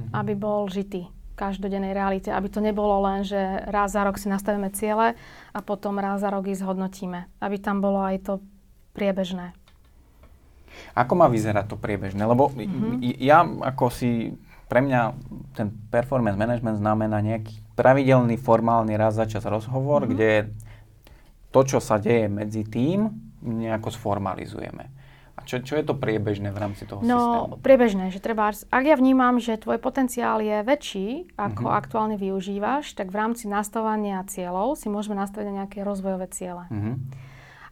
[0.00, 0.16] Uh-huh.
[0.16, 3.36] aby bol žitý v každodennej realite, aby to nebolo len, že
[3.68, 5.16] raz za rok si nastavíme ciele
[5.52, 7.28] a potom raz za rok ich zhodnotíme.
[7.40, 8.34] Aby tam bolo aj to
[8.96, 9.52] priebežné.
[10.94, 12.22] Ako má vyzerať to priebežné?
[12.24, 13.02] Lebo mm-hmm.
[13.20, 14.34] ja ako si,
[14.70, 15.00] pre mňa
[15.52, 20.12] ten performance management znamená nejaký pravidelný, formálny raz za čas rozhovor, mm-hmm.
[20.12, 20.30] kde
[21.48, 23.08] to, čo sa deje medzi tým,
[23.40, 25.00] nejako sformalizujeme.
[25.40, 27.56] A čo, čo je to priebežné v rámci toho no, systému?
[27.56, 31.80] No, priebežné, že treba, ak ja vnímam, že tvoj potenciál je väčší, ako mm-hmm.
[31.80, 36.68] aktuálne využívaš, tak v rámci nastavania cieľov si môžeme nastaviť nejaké rozvojové ciele.
[36.68, 36.94] Mm-hmm.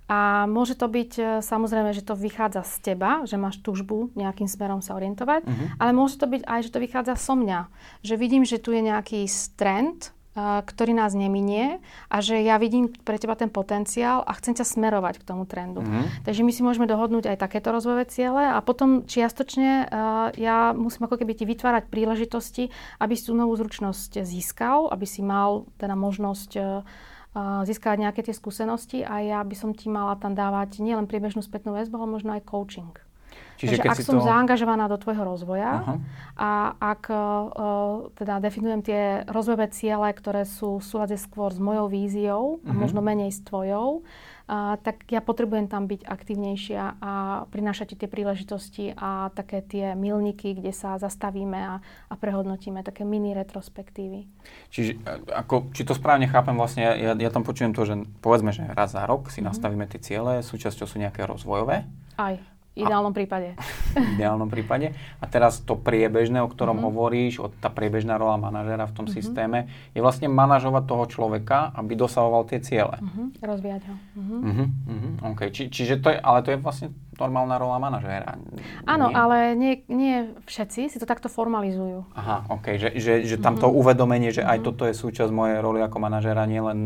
[0.08, 4.48] A môže to byť e, samozrejme, že to vychádza z teba, že máš túžbu nejakým
[4.48, 5.66] smerom sa orientovať, uh-huh.
[5.76, 7.68] ale môže to byť aj, že to vychádza so mňa.
[8.00, 9.28] Že vidím, že tu je nejaký
[9.60, 14.56] trend, uh, ktorý nás neminie a že ja vidím pre teba ten potenciál a chcem
[14.56, 15.84] ťa smerovať k tomu trendu.
[15.84, 16.08] Uh-huh.
[16.24, 21.04] Takže my si môžeme dohodnúť aj takéto rozvojové ciele a potom čiastočne uh, ja musím
[21.04, 25.92] ako keby ti vytvárať príležitosti, aby si tú novú zručnosť získal, aby si mal teda
[25.92, 26.80] možnosť uh,
[27.66, 31.74] získať nejaké tie skúsenosti a ja by som ti mala tam dávať nielen priebežnú spätnú
[31.74, 32.94] väzbu, ale možno aj coaching.
[33.58, 34.26] Čiže Takže ak som to...
[34.26, 35.98] zaangažovaná do tvojho rozvoja uh-huh.
[36.38, 37.18] a ak uh,
[38.14, 42.70] teda definujem tie rozvojové ciele, ktoré sú v súlade skôr s mojou víziou uh-huh.
[42.70, 42.78] a mhm.
[42.78, 44.06] možno menej s tvojou,
[44.48, 47.12] a, tak ja potrebujem tam byť aktívnejšia a
[47.52, 53.04] prinášať ti tie príležitosti a také tie milníky, kde sa zastavíme a, a prehodnotíme, také
[53.04, 54.24] mini retrospektívy.
[54.72, 58.64] Čiže ako, či to správne chápem, vlastne ja, ja tam počujem to, že povedzme, že
[58.72, 59.52] raz za rok si mm-hmm.
[59.52, 61.84] nastavíme tie ciele, súčasťou sú nejaké rozvojové.
[62.16, 62.40] Aj
[62.84, 63.58] ideálnom prípade.
[63.96, 64.94] v ideálnom prípade.
[65.18, 66.88] A teraz to priebežné, o ktorom mm-hmm.
[66.92, 69.18] hovoríš, o, tá priebežná rola manažera v tom mm-hmm.
[69.18, 69.58] systéme,
[69.92, 72.98] je vlastne manažovať toho človeka, aby dosahoval tie ciele.
[73.00, 73.26] Mm-hmm.
[73.42, 73.94] Rozvíjať ho.
[74.18, 74.68] Mm-hmm.
[74.86, 75.12] Mm-hmm.
[75.34, 75.48] Okay.
[75.50, 76.88] Či, čiže to je, ale to je vlastne
[77.18, 78.38] normálna rola manažéra.
[78.86, 82.06] Áno, ale nie, nie všetci si to takto formalizujú.
[82.14, 83.66] Aha, ok, že, že, že tam mm-hmm.
[83.66, 84.54] to uvedomenie, že mm-hmm.
[84.54, 86.78] aj toto je súčasť mojej roli ako manažéra, nie len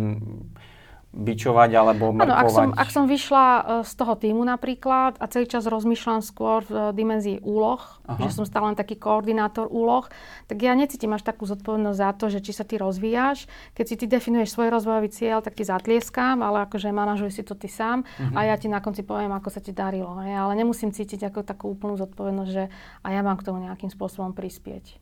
[1.12, 2.24] bičovať alebo mrkovať.
[2.24, 6.24] Áno, ak som, ak som vyšla uh, z toho týmu napríklad a celý čas rozmýšľam
[6.24, 8.16] skôr v uh, dimenzii úloh, Aha.
[8.24, 10.08] že som stále len taký koordinátor úloh,
[10.48, 13.44] tak ja necítim až takú zodpovednosť za to, že či sa ty rozvíjaš.
[13.76, 17.52] Keď si ty definuješ svoj rozvojový cieľ, tak ti zatlieskam, ale akože manažuj si to
[17.52, 18.32] ty sám uh-huh.
[18.32, 20.16] a ja ti na konci poviem, ako sa ti darilo.
[20.16, 22.72] Ale nemusím cítiť ako takú úplnú zodpovednosť, že
[23.04, 25.01] a ja mám k tomu nejakým spôsobom prispieť.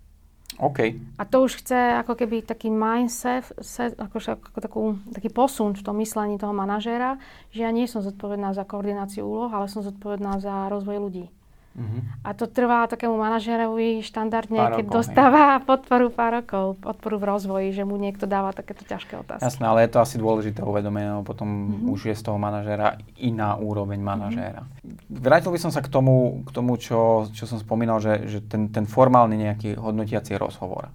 [0.58, 0.78] OK.
[1.20, 4.82] A to už chce ako keby taký mindset, set, ako, ako takú,
[5.14, 7.16] taký posun v tom myslení toho manažéra,
[7.54, 11.26] že ja nie som zodpovedná za koordináciu úloh, ale som zodpovedná za rozvoj ľudí.
[11.70, 12.02] Uh-huh.
[12.26, 15.64] A to trvá takému manažérovi štandardne, pár keď rokov, dostáva hej.
[15.70, 19.46] podporu pár rokov, podporu v rozvoji, že mu niekto dáva takéto ťažké otázky.
[19.46, 21.94] Jasné, ale je to asi dôležité uvedomenie, lebo potom uh-huh.
[21.94, 24.66] už je z toho manažéra iná úroveň manažéra.
[24.66, 25.22] Uh-huh.
[25.22, 28.66] Vrátil by som sa k tomu, k tomu čo, čo som spomínal, že, že ten,
[28.74, 30.90] ten formálny nejaký hodnotiaci rozhovor.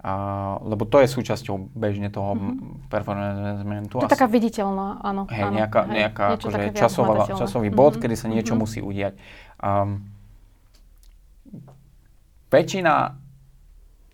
[0.00, 0.12] A,
[0.64, 2.88] lebo to je súčasťou bežne toho mm-hmm.
[2.88, 4.00] performance managementu.
[4.00, 5.28] To je taká viditeľná, áno.
[5.28, 8.02] Hej, áno, nejaká, hej, nejaká akože časová, časový bod, mm-hmm.
[8.08, 8.64] kedy sa niečo mm-hmm.
[8.64, 9.20] musí udiať.
[9.60, 10.08] Um,
[12.48, 13.19] väčšina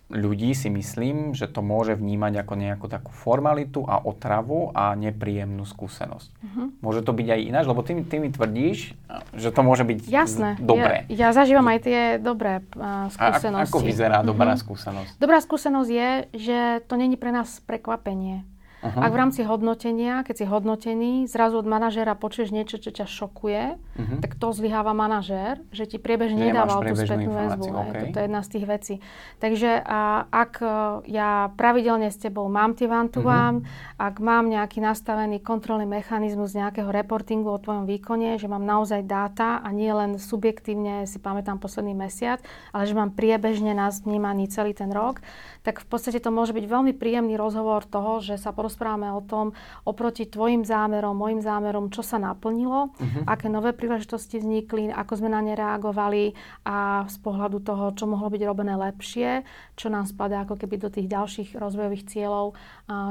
[0.07, 5.67] ľudí si myslím, že to môže vnímať ako nejakú takú formalitu a otravu a nepríjemnú
[5.67, 6.29] skúsenosť.
[6.31, 6.67] Uh-huh.
[6.79, 8.95] Môže to byť aj ináč, lebo ty, ty mi tvrdíš,
[9.35, 11.03] že to môže byť Jasné, dobré.
[11.11, 13.67] Ja, ja zažívam aj tie dobré uh, skúsenosti.
[13.67, 14.63] A ako vyzerá dobrá uh-huh.
[14.63, 15.13] skúsenosť?
[15.19, 19.01] Dobrá skúsenosť je, že to není pre nás prekvapenie Uh-huh.
[19.01, 23.63] Ak v rámci hodnotenia, keď si hodnotený, zrazu od manažéra počuješ niečo, čo ťa šokuje,
[23.73, 24.19] uh-huh.
[24.21, 27.65] tak to zlyháva manažér, že ti priebežne nedával tú spätnú väzbu.
[27.73, 28.13] Okay.
[28.13, 28.95] To je jedna z tých vecí.
[29.41, 30.69] Takže a, ak e,
[31.09, 33.96] ja pravidelne s tebou mám tie one-to-one, uh-huh.
[33.97, 39.57] Ak mám nejaký nastavený kontrolný mechanizmus nejakého reportingu o tvojom výkone, že mám naozaj dáta
[39.57, 42.37] a nie len subjektívne si pamätám posledný mesiac,
[42.69, 45.25] ale že mám priebežne nás vnímaný celý ten rok,
[45.65, 49.57] tak v podstate to môže byť veľmi príjemný rozhovor toho, že sa porozprávame o tom
[49.81, 53.25] oproti tvojim zámerom, môjim zámerom, čo sa naplnilo, uh-huh.
[53.25, 56.37] aké nové príležitosti vznikli, ako sme na ne reagovali
[56.69, 59.41] a z pohľadu toho, čo mohlo byť robené lepšie,
[59.73, 62.53] čo nám spadá ako keby do tých ďalších rozvojových cieľov,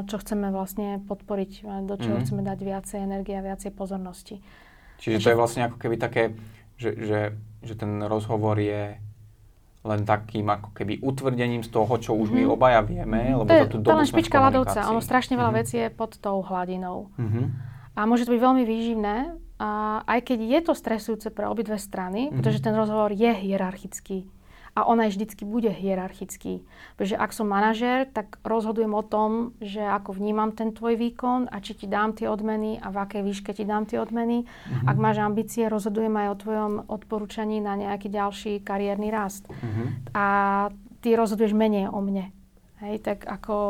[0.07, 0.76] čo chceme vlastne
[1.09, 2.25] podporiť, do čoho uh-huh.
[2.25, 4.45] chceme dať viacej energie a viacej pozornosti.
[5.01, 6.37] Čiže to je vlastne ako keby také,
[6.77, 7.21] že, že,
[7.65, 8.97] že ten rozhovor je
[9.87, 12.43] len takým ako keby utvrdením z toho, čo už mm-hmm.
[12.43, 12.55] my mhm.
[12.59, 15.63] obaja vieme, lebo to je, za tú dobu len špička ľadovca, ono strašne veľa mm-hmm.
[15.63, 17.15] vecí je pod tou hladinou.
[17.15, 17.45] Mm-hmm.
[17.97, 19.17] A môže to byť veľmi výživné,
[19.57, 22.37] a aj keď je to stresujúce pre obidve strany, mm-hmm.
[22.37, 24.29] pretože ten rozhovor je hierarchický
[24.77, 26.61] a ona vždycky bude hierarchický.
[27.01, 31.65] Pretože ak som manažér, tak rozhodujem o tom, že ako vnímam ten tvoj výkon a
[31.65, 34.45] či ti dám tie odmeny a v akej výške ti dám tie odmeny.
[34.45, 34.85] Mm-hmm.
[34.85, 39.49] Ak máš ambície, rozhodujem aj o tvojom odporúčaní na nejaký ďalší kariérny rast.
[39.49, 40.13] Mm-hmm.
[40.13, 40.27] A
[41.01, 42.37] ty rozhoduješ menej o mne.
[42.77, 43.63] Hej, tak ako o,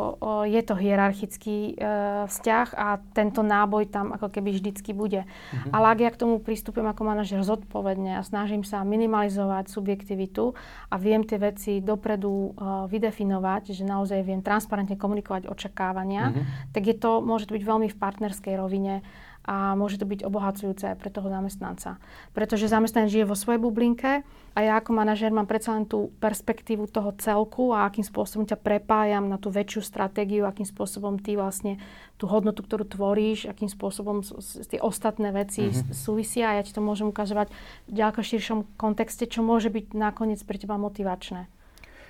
[0.51, 1.87] je to hierarchický e,
[2.27, 5.23] vzťah a tento náboj tam ako keby vždycky bude.
[5.23, 5.71] Mm-hmm.
[5.71, 10.59] Ale ak ja k tomu pristupujem ako manažer zodpovedne a snažím sa minimalizovať subjektivitu
[10.91, 12.51] a viem tie veci dopredu e,
[12.91, 16.75] vydefinovať, že naozaj viem transparentne komunikovať očakávania, mm-hmm.
[16.75, 19.07] tak je to, môže to byť veľmi v partnerskej rovine
[19.47, 22.03] a môže to byť obohacujúce aj pre toho zamestnanca.
[22.35, 26.91] Pretože zamestnanec žije vo svojej bublinke a ja ako manažér mám predsa len tú perspektívu
[26.91, 31.79] toho celku a akým spôsobom ťa prepájam na tú väčšiu stratégiu, akým spôsobom ty vlastne
[32.19, 34.27] tú hodnotu, ktorú tvoríš, akým spôsobom
[34.67, 35.95] tie ostatné veci mm-hmm.
[35.95, 37.55] súvisia a ja ti to môžem ukazovať
[37.87, 41.47] v ďaleko širšom kontexte, čo môže byť nakoniec pre teba motivačné.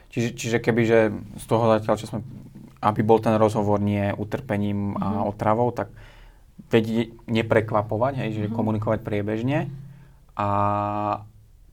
[0.08, 0.98] Čiže, čiže keby, že
[1.36, 2.22] z toho zatiaľ, čo sme,
[2.80, 5.02] aby bol ten rozhovor nie utrpením mm-hmm.
[5.04, 5.24] a mhm.
[5.28, 5.92] otravou, tak
[6.76, 8.56] vedieť neprekvapovať, hej, že mm-hmm.
[8.56, 9.72] komunikovať priebežne
[10.36, 10.50] a,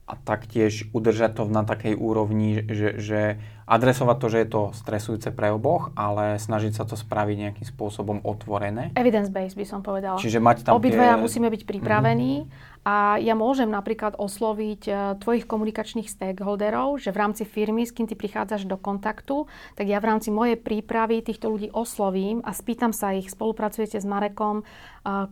[0.08, 3.22] a taktiež udržať to na takej úrovni, že, že
[3.68, 8.24] adresovať to, že je to stresujúce pre oboch, ale snažiť sa to spraviť nejakým spôsobom
[8.24, 8.92] otvorené.
[8.96, 10.20] Evidence-based by som povedala.
[10.20, 11.24] Čiže mať tam Obidvaja tie...
[11.24, 14.91] musíme byť pripravení mm-hmm a ja môžem napríklad osloviť e,
[15.24, 19.48] tvojich komunikačných stakeholderov, že v rámci firmy, s kým ty prichádzaš do kontaktu,
[19.80, 24.06] tak ja v rámci mojej prípravy týchto ľudí oslovím a spýtam sa ich, spolupracujete s
[24.08, 24.67] Marekom,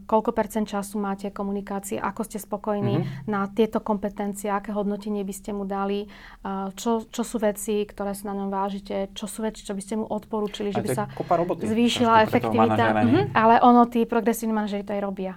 [0.08, 3.32] koľko percent času máte komunikácie, ako ste spokojní mm-hmm.
[3.32, 6.12] na tieto kompetencie, aké hodnotenie by ste mu dali,
[6.76, 9.96] čo, čo sú veci, ktoré sa na ňom vážite, čo sú veci, čo by ste
[9.96, 11.08] mu odporúčili, že by sa
[11.56, 12.84] zvýšila efektivita.
[13.00, 13.24] Mm-hmm.
[13.32, 15.34] Ale ono, tí progresívni manažeri to aj robia.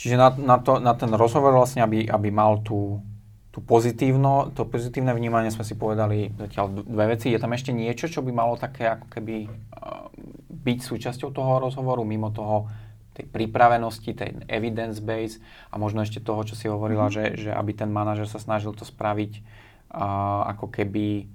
[0.00, 3.04] Čiže na, na, to, na ten rozhovor vlastne, aby, aby mal tú,
[3.52, 7.28] tú pozitívno, to pozitívne vnímanie sme si povedali zatiaľ dve veci.
[7.28, 10.08] Je tam ešte niečo, čo by malo také ako keby uh,
[10.48, 12.72] byť súčasťou toho rozhovoru, mimo toho
[13.12, 15.36] tej pripravenosti, tej evidence base
[15.68, 17.36] a možno ešte toho, čo si hovorila, mm-hmm.
[17.36, 19.44] že, že aby ten manažer sa snažil to spraviť
[19.92, 21.28] uh, ako keby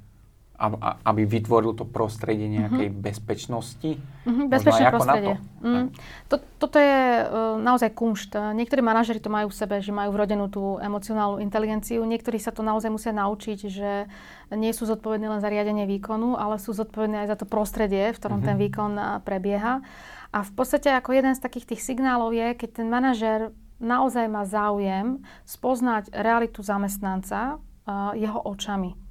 [0.56, 3.04] aby vytvoril to prostredie nejakej uh-huh.
[3.04, 3.92] bezpečnosti.
[4.24, 5.36] Uh-huh, bezpečné prostredie.
[5.60, 5.68] To?
[5.68, 5.88] Mm.
[6.32, 8.56] To, toto je uh, naozaj kumšt.
[8.56, 12.00] Niektorí manažeri to majú v sebe, že majú vrodenú tú emocionálnu inteligenciu.
[12.08, 14.08] Niektorí sa to naozaj musia naučiť, že
[14.56, 18.20] nie sú zodpovední len za riadenie výkonu, ale sú zodpovední aj za to prostredie, v
[18.20, 18.56] ktorom uh-huh.
[18.56, 19.84] ten výkon uh, prebieha.
[20.32, 23.52] A v podstate ako jeden z takých tých signálov je, keď ten manažer
[23.84, 29.05] naozaj má záujem spoznať realitu zamestnanca uh, jeho očami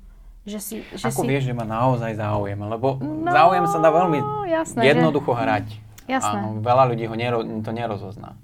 [0.45, 1.29] že si, že Ako si...
[1.29, 2.61] vieš, že má naozaj záujem?
[2.61, 5.41] Lebo no, záujem sa dá veľmi jasné, jednoducho že...
[5.41, 5.67] hrať.
[6.05, 6.39] Jasné.
[6.45, 8.37] Áno, veľa ľudí ho nero, to nerozozná.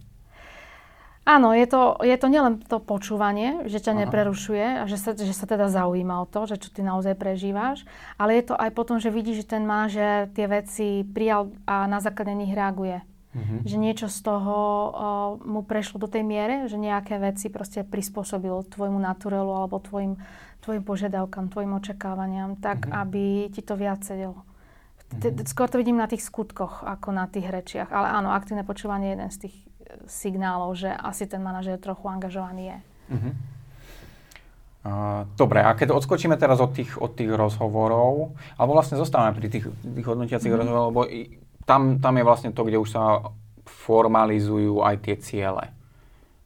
[1.29, 4.01] Áno, je to, je to nielen to počúvanie, že ťa Aha.
[4.03, 7.85] neprerušuje a že sa, že sa teda zaujíma o to, že čo ty naozaj prežíváš,
[8.17, 12.01] ale je to aj potom, že vidíš, že ten manažer tie veci prijal a na
[12.01, 13.05] základe nich reaguje.
[13.31, 13.63] Mm-hmm.
[13.63, 14.91] Že niečo z toho uh,
[15.47, 20.19] mu prešlo do tej miere, že nejaké veci proste prispôsobil tvojmu naturelu alebo tvojim
[20.61, 23.01] tvojim požiadavkám, tvojim očakávaniam, tak mm-hmm.
[23.01, 24.45] aby ti to viac sedelo.
[25.11, 25.49] Mm-hmm.
[25.49, 27.91] Skôr to vidím na tých skutkoch, ako na tých rečiach.
[27.91, 29.65] Ale áno, aktívne počúvanie je jeden z tých e,
[30.07, 32.79] signálov, že asi ten manažer trochu angažovaný je.
[33.11, 33.35] Mm-hmm.
[34.81, 39.53] Uh, dobre, a keď odskočíme teraz od tých, od tých rozhovorov, alebo vlastne zostávame pri
[39.53, 40.57] tých, tých hodnotiacich mm-hmm.
[40.57, 41.03] rozhovoroch, lebo
[41.69, 43.29] tam, tam je vlastne to, kde už sa
[43.69, 45.80] formalizujú aj tie ciele.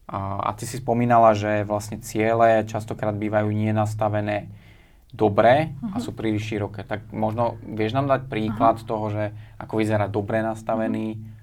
[0.04, 4.52] A, a ty si spomínala, že vlastne ciele častokrát bývajú nie nastavené
[5.14, 5.96] dobré uh-huh.
[5.96, 6.84] a sú príliš široké.
[6.84, 8.88] Tak možno vieš nám dať príklad uh-huh.
[8.88, 9.24] toho, že
[9.56, 11.34] ako vyzerá dobre nastavený uh-huh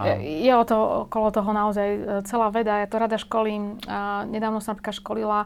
[0.00, 2.80] je, je o to, okolo toho naozaj e, celá veda.
[2.80, 3.76] Ja to rada školím.
[4.32, 5.38] nedávno som napríklad školila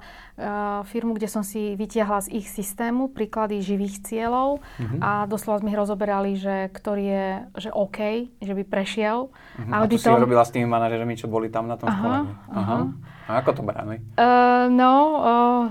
[0.91, 4.99] firmu, kde som si vytiahla z ich systému príklady živých cieľov mm-hmm.
[4.99, 7.99] a doslova sme ich rozoberali, že ktorý je že OK,
[8.43, 9.31] že by prešiel.
[9.31, 9.71] Mm-hmm.
[9.71, 12.33] A to si robila s tými manažermi, čo boli tam na tom aha, školení?
[12.51, 12.59] Aha.
[12.59, 12.79] aha.
[13.25, 14.05] A ako to bráni?
[14.21, 15.63] Uh, no, uh,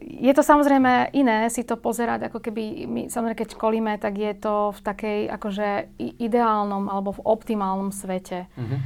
[0.00, 4.32] je to samozrejme iné si to pozerať, ako keby, my, samozrejme keď školíme, tak je
[4.32, 5.68] to v takej akože
[6.16, 8.48] ideálnom alebo v optimálnom svete.
[8.56, 8.78] Uh-huh.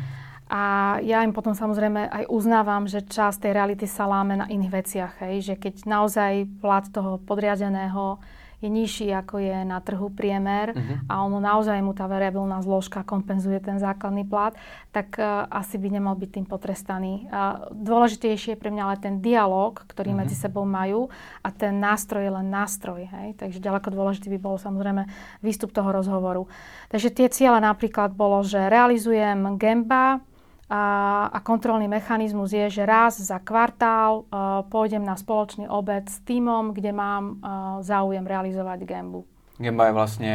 [0.47, 4.73] A ja im potom samozrejme aj uznávam, že časť tej reality sa láme na iných
[4.73, 5.13] veciach.
[5.27, 5.53] Hej?
[5.53, 6.33] Že keď naozaj
[6.63, 8.23] plat toho podriadeného
[8.57, 11.13] je nižší ako je na trhu priemer uh-huh.
[11.13, 14.57] a ono naozaj mu tá variabilná zložka kompenzuje ten základný plat,
[14.97, 17.29] tak uh, asi by nemal byť tým potrestaný.
[17.29, 20.21] Uh, dôležitejšie je pre mňa ale ten dialog, ktorý uh-huh.
[20.25, 21.13] medzi sebou majú
[21.45, 23.05] a ten nástroj je len nástroj.
[23.05, 23.37] Hej?
[23.37, 25.05] Takže ďaleko dôležitý by bol samozrejme
[25.45, 26.49] výstup toho rozhovoru.
[26.89, 30.25] Takže tie ciele napríklad bolo, že realizujem Gemba,
[30.67, 30.85] a,
[31.31, 36.75] a kontrolný mechanizmus je, že raz za kvartál uh, pôjdem na spoločný obed s týmom,
[36.75, 39.23] kde mám uh, záujem realizovať Gembu.
[39.57, 40.35] Gemba je vlastne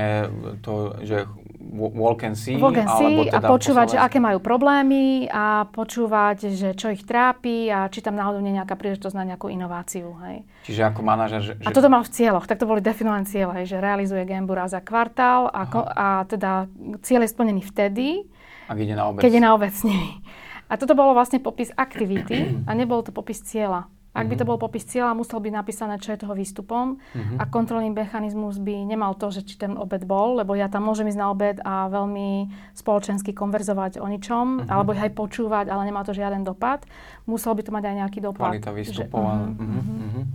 [0.65, 1.30] to, že
[1.78, 6.50] walk and see, walk and see teda a počúvať, že aké majú problémy a počúvať,
[6.50, 10.17] že čo ich trápi a či tam náhodou nie je nejaká príležitosť na nejakú inováciu.
[10.26, 10.41] Hej.
[10.65, 11.39] Čiže ako manažer...
[11.46, 14.74] Že, A toto mal v cieľoch, tak to boli definované cieľe, že realizuje Gembu raz
[14.74, 16.65] za kvartál a, a teda
[17.06, 18.26] cieľ je splnený vtedy,
[18.72, 19.22] ak ide na obec.
[19.28, 20.24] Keď je na obec nimi.
[20.72, 23.92] A toto bolo vlastne popis aktivity a nebol to popis cieľa.
[24.12, 24.52] Ak by to mhm.
[24.52, 27.40] bol popis cieľa, musel byť napísané, čo je toho výstupom uh-huh.
[27.40, 31.08] a kontrolný mechanizmus by nemal to, že či ten obed bol, lebo ja tam môžem
[31.08, 34.68] ísť na obed a veľmi spoločensky konverzovať o ničom, uh-huh.
[34.68, 36.84] alebo ich aj počúvať, ale nemá to žiaden dopad.
[37.24, 38.52] Musel by to mať aj nejaký dopad.
[38.52, 39.16] Kvalita výstupov.
[39.16, 39.84] Že, uh-huh, uh-huh.
[39.96, 40.26] Uh-huh.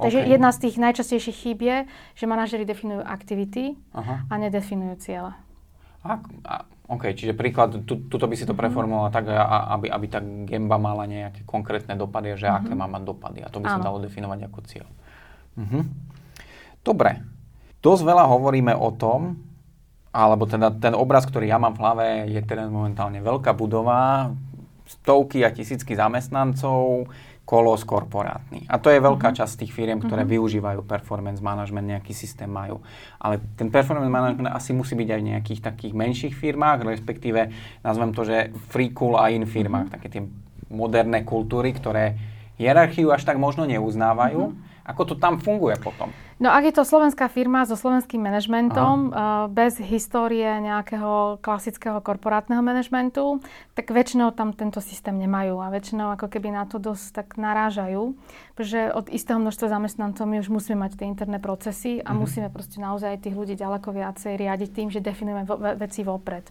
[0.00, 0.32] Takže okay.
[0.32, 1.76] jedna z tých najčastejších chýb je,
[2.16, 4.32] že manažeri definujú aktivity uh-huh.
[4.32, 5.36] a nedefinujú ciele.
[6.08, 8.60] A, a, OK, čiže príklad, tu, tuto by si to mhm.
[8.64, 9.28] preformulovala tak,
[9.76, 12.64] aby, aby tá gemba mala nejaké konkrétne dopady, že uh-huh.
[12.64, 13.44] aké má mať dopady.
[13.44, 14.88] A to by sa dalo definovať ako cieľ.
[15.60, 15.84] Uh-huh.
[16.80, 17.20] Dobre.
[17.78, 19.38] Dosť veľa hovoríme o tom,
[20.10, 24.32] alebo teda ten obraz, ktorý ja mám v hlave, je teda momentálne veľká budova,
[24.88, 27.12] stovky a tisícky zamestnancov,
[27.48, 28.68] kolos korporátny.
[28.68, 29.40] A to je veľká uh-huh.
[29.40, 30.36] časť tých firiem, ktoré uh-huh.
[30.36, 32.84] využívajú performance management, nejaký systém majú.
[33.16, 37.48] Ale ten performance management asi musí byť aj v nejakých takých menších firmách, respektíve
[37.80, 39.88] nazvem to, že free, cool a in firmách.
[39.88, 39.96] Uh-huh.
[39.96, 40.22] Také tie
[40.68, 42.20] moderné kultúry, ktoré
[42.60, 44.42] hierarchiu až tak možno neuznávajú.
[44.52, 46.08] Uh-huh ako to tam funguje potom?
[46.38, 52.62] No ak je to slovenská firma so slovenským manažmentom, uh, bez histórie nejakého klasického korporátneho
[52.62, 53.42] manažmentu,
[53.74, 58.14] tak väčšinou tam tento systém nemajú a väčšinou ako keby na to dosť tak narážajú,
[58.54, 62.22] pretože od istého množstva zamestnancov my už musíme mať tie interné procesy a uh-huh.
[62.22, 65.42] musíme proste naozaj tých ľudí ďaleko viacej riadiť tým, že definujeme
[65.74, 66.46] veci vopred.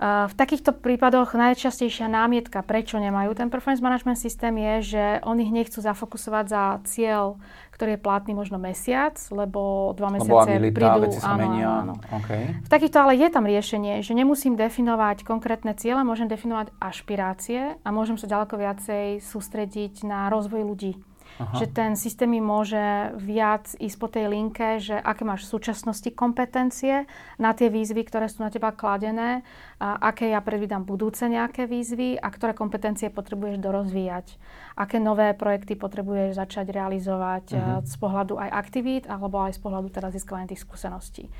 [0.00, 5.52] V takýchto prípadoch najčastejšia námietka, prečo nemajú ten performance management systém, je, že oni ich
[5.52, 7.36] nechcú zafokusovať za cieľ,
[7.76, 11.00] ktorý je platný možno mesiac, lebo dva mesiace lebo prídu.
[11.04, 11.68] Veci sa áno, menia.
[11.84, 11.94] Áno.
[12.16, 12.56] Okay.
[12.64, 17.88] V takýchto ale je tam riešenie, že nemusím definovať konkrétne ciele, môžem definovať ašpirácie a
[17.92, 20.96] môžem sa ďaleko viacej sústrediť na rozvoj ľudí.
[21.40, 21.56] Aha.
[21.56, 26.12] že ten systém mi môže viac ísť po tej linke, že aké máš v súčasnosti
[26.12, 27.08] kompetencie
[27.40, 29.40] na tie výzvy, ktoré sú na teba kladené,
[29.80, 34.36] a aké ja predvídam budúce nejaké výzvy a ktoré kompetencie potrebuješ dorozvíjať.
[34.76, 37.80] Aké nové projekty potrebuješ začať realizovať uh-huh.
[37.88, 41.32] z pohľadu aj aktivít alebo aj z pohľadu teda získavania tých skúseností.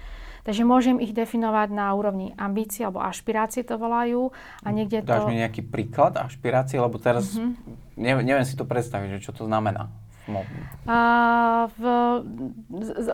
[0.44, 4.33] Takže môžem ich definovať na úrovni ambície alebo ašpirácie to volajú
[4.64, 5.31] a niekde Dáš to...
[5.31, 7.53] mi nejaký príklad ašpirácie, lebo teraz uh-huh.
[8.00, 9.92] neviem, neviem si to predstaviť, že čo to znamená.
[10.87, 10.98] A
[11.74, 11.83] v,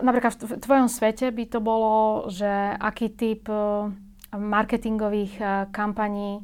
[0.05, 3.89] napríklad v tvojom svete by to bolo, že aký typ e,
[4.37, 6.43] marketingových e, kampaní e,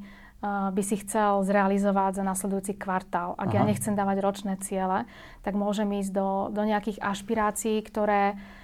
[0.73, 3.37] by si chcel zrealizovať za nasledujúci kvartál.
[3.37, 3.57] Ak Aha.
[3.61, 5.05] ja nechcem dávať ročné ciele,
[5.45, 8.62] tak môžem ísť do, do nejakých ašpirácií, ktoré Uh,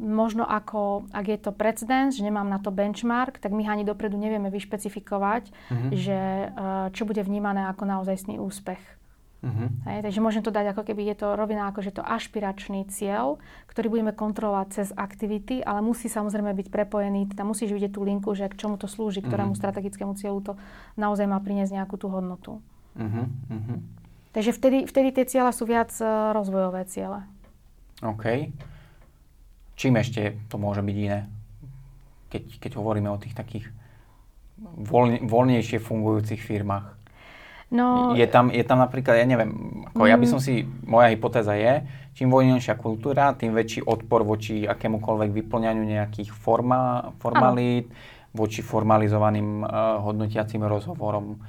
[0.00, 4.16] možno ako, ak je to precedens, že nemám na to benchmark, tak my ani dopredu
[4.16, 5.90] nevieme vyšpecifikovať, uh-huh.
[5.92, 8.80] že uh, čo bude vnímané ako naozajstný úspech.
[9.44, 9.68] Uh-huh.
[9.84, 13.36] Hej, takže môžem to dať ako keby je to rovina ako, že to ašpiračný cieľ,
[13.68, 18.32] ktorý budeme kontrolovať cez aktivity, ale musí samozrejme byť prepojený, teda musíš vidieť tú linku,
[18.32, 19.60] že k čomu to slúži, ktorému uh-huh.
[19.60, 20.52] strategickému cieľu to
[20.96, 22.64] naozaj má priniesť nejakú tú hodnotu.
[22.96, 23.28] Uh-huh.
[23.28, 23.76] Uh-huh.
[24.32, 27.28] Takže vtedy, vtedy tie cieľa sú viac uh, rozvojové ciele.
[28.00, 28.48] OK.
[29.74, 31.26] Čím ešte to môže byť iné?
[32.30, 33.70] Keď, keď hovoríme o tých takých
[34.58, 36.94] voľne, voľnejšie fungujúcich firmách.
[37.74, 39.50] No, je, tam, je tam napríklad, ja neviem,
[39.90, 40.10] ako mm.
[40.10, 41.82] ja by som si, moja hypotéza je,
[42.14, 47.90] čím voľnejšia kultúra, tým väčší odpor voči akémukoľvek vyplňaniu nejakých forma, formalít,
[48.30, 51.42] voči formalizovaným uh, hodnotiacim rozhovorom.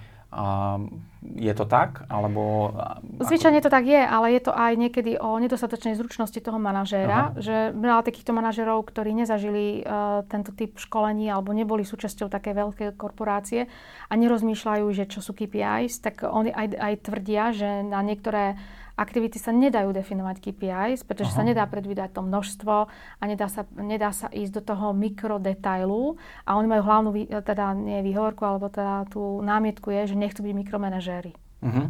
[1.25, 2.05] Je to tak?
[2.11, 2.75] Alebo,
[3.23, 7.41] Zvyčajne to tak je, ale je to aj niekedy o nedostatočnej zručnosti toho manažéra, Aha.
[7.41, 12.93] že veľa takýchto manažérov, ktorí nezažili uh, tento typ školení alebo neboli súčasťou také veľké
[12.93, 13.65] korporácie
[14.05, 18.59] a nerozmýšľajú, že čo sú KPIs, tak oni aj, aj tvrdia, že na niektoré
[18.95, 21.37] aktivity sa nedajú definovať KPIs, pretože Aha.
[21.39, 26.15] sa nedá predvídať to množstvo a nedá sa, nedá sa ísť do toho mikrodetailu
[26.47, 27.09] a oni majú hlavnú,
[27.43, 31.31] teda nie výhovorku, alebo teda tú námietku je, že nechcú byť mikromanažéri.
[31.63, 31.87] Uh-huh.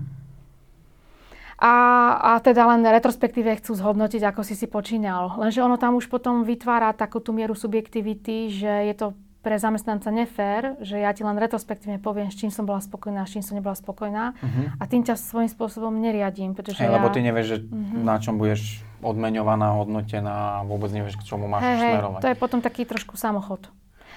[1.56, 1.74] A,
[2.20, 5.39] a teda len retrospektíve chcú zhodnotiť, ako si si počínal.
[5.39, 9.08] Lenže ono tam už potom vytvára takú tú mieru subjektivity, že je to
[9.46, 13.38] pre zamestnanca nefér, že ja ti len retrospektívne poviem, s čím som bola spokojná, s
[13.38, 14.82] čím som nebola spokojná uh-huh.
[14.82, 16.58] a tým ťa svojím spôsobom neriadím.
[16.58, 16.98] Pretože hey, ja...
[16.98, 18.02] Lebo ty nevieš, že uh-huh.
[18.02, 22.26] na čom budeš odmeňovaná, hodnotená a vôbec nevieš, k čomu máš hey, smerovať.
[22.26, 23.70] to je potom taký trošku samochod.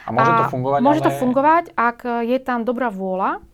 [0.08, 0.80] A môže a to fungovať?
[0.80, 1.06] Môže ale...
[1.06, 3.44] to fungovať, ak je tam dobrá vôľa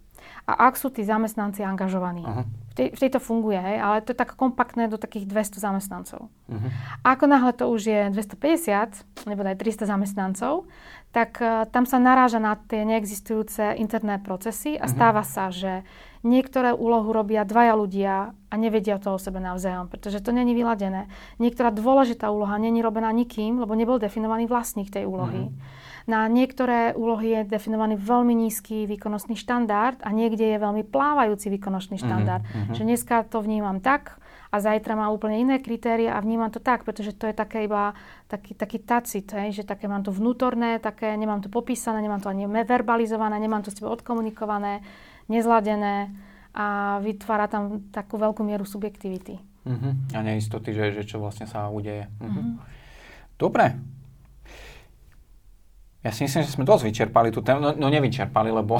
[0.47, 2.22] a ak sú tí zamestnanci angažovaní.
[2.22, 2.47] Uh-huh.
[2.70, 6.31] V, tej, v tejto funguje, hej, ale to je tak kompaktné do takých 200 zamestnancov.
[6.31, 6.70] Uh-huh.
[7.03, 10.68] A ako náhle to už je 250, nebo aj 300 zamestnancov,
[11.14, 14.90] tak uh, tam sa naráža na tie neexistujúce interné procesy a uh-huh.
[14.90, 15.86] stáva sa, že
[16.26, 21.06] niektoré úlohu robia dvaja ľudia a nevedia to o sebe navzájom, pretože to není vyladené.
[21.38, 25.46] Niektorá dôležitá úloha není robená nikým, lebo nebol definovaný vlastník tej úlohy.
[25.46, 25.82] Uh-huh.
[26.04, 31.96] Na niektoré úlohy je definovaný veľmi nízky výkonnostný štandard a niekde je veľmi plávajúci výkonnostný
[31.96, 32.42] mhm, štandard.
[32.42, 32.74] Uh-huh.
[32.74, 34.18] Že dneska to vnímam tak
[34.55, 37.90] a zajtra má úplne iné kritéria a vnímam to tak, pretože to je také iba
[38.30, 42.30] taký, taký tacit, hej, že také mám to vnútorné, také nemám to popísané, nemám to
[42.30, 44.86] ani verbalizované, nemám to s tebou odkomunikované,
[45.26, 46.14] nezladené
[46.55, 49.42] a vytvára tam takú veľkú mieru subjektivity.
[49.66, 49.92] Uh-huh.
[50.14, 52.07] A neistoty, že, že čo vlastne sa udeje.
[52.22, 52.30] Uh-huh.
[52.30, 52.62] Uh-huh.
[53.34, 53.74] Dobre,
[56.05, 57.59] ja si myslím, že sme dosť vyčerpali tú tému.
[57.59, 58.78] No, no nevyčerpali, lebo...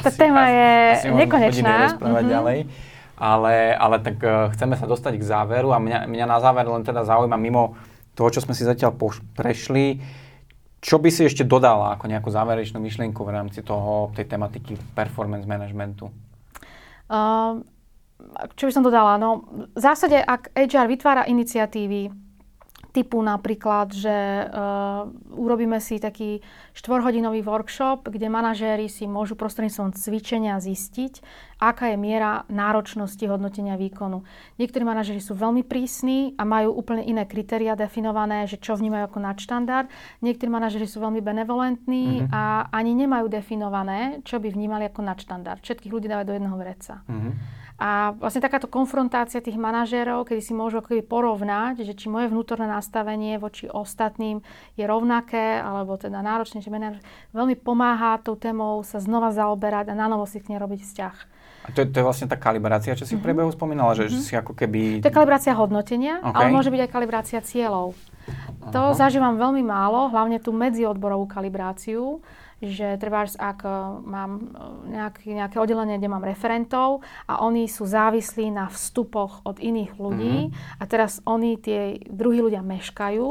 [0.00, 1.98] Tá asi, téma asi, je asi nekonečná.
[1.98, 2.30] mm-hmm.
[2.30, 2.58] ďalej.
[3.20, 6.80] Ale, ale tak uh, chceme sa dostať k záveru a mňa, mňa na záver len
[6.80, 7.76] teda zaujíma mimo
[8.16, 10.00] toho, čo sme si zatiaľ poš- prešli,
[10.80, 15.44] čo by si ešte dodala ako nejakú záverečnú myšlienku v rámci toho, tej tematiky performance
[15.44, 16.08] managementu?
[17.12, 17.60] Uh,
[18.56, 19.20] čo by som dodala?
[19.20, 19.44] No,
[19.76, 22.29] v zásade, ak HR vytvára iniciatívy,
[22.90, 26.42] typu napríklad, že uh, urobíme si taký
[26.74, 31.22] štvorhodinový workshop, kde manažéri si môžu prostredníctvom cvičenia zistiť,
[31.60, 34.24] aká je miera náročnosti hodnotenia výkonu.
[34.56, 39.18] Niektorí manažéri sú veľmi prísni a majú úplne iné kritéria definované, že čo vnímajú ako
[39.22, 39.86] nadštandard.
[40.24, 42.32] Niektorí manažéri sú veľmi benevolentní uh-huh.
[42.32, 45.60] a ani nemajú definované, čo by vnímali ako nadštandard.
[45.60, 47.04] Všetkých ľudí dávajú do jedného vreca.
[47.06, 47.32] Uh-huh.
[47.80, 52.68] A vlastne takáto konfrontácia tých manažérov, kedy si môžu akoby porovnať, že či moje vnútorné
[52.68, 54.44] nastavenie voči ostatným
[54.76, 56.68] je rovnaké, alebo teda náročnejšie,
[57.32, 61.16] veľmi pomáha tou témou sa znova zaoberať a na novo si k nej robiť vzťah.
[61.60, 63.16] A to je, to je vlastne tá kalibrácia, čo si mm-hmm.
[63.16, 63.24] v mhm.
[63.24, 64.20] priebehu spomínala, že, mm-hmm.
[64.20, 64.80] že si ako keby...
[65.00, 66.36] To je kalibrácia hodnotenia, okay.
[66.36, 67.96] ale môže byť aj kalibrácia cieľov.
[68.70, 72.20] To zažívam veľmi málo, hlavne tú medziodborovú kalibráciu,
[72.60, 73.72] že treba, ak e,
[74.04, 74.42] mám e,
[74.92, 80.52] nejaký, nejaké oddelenie, kde mám referentov a oni sú závislí na vstupoch od iných ľudí
[80.52, 80.80] mm-hmm.
[80.80, 83.28] a teraz oni, tie druhí ľudia meškajú,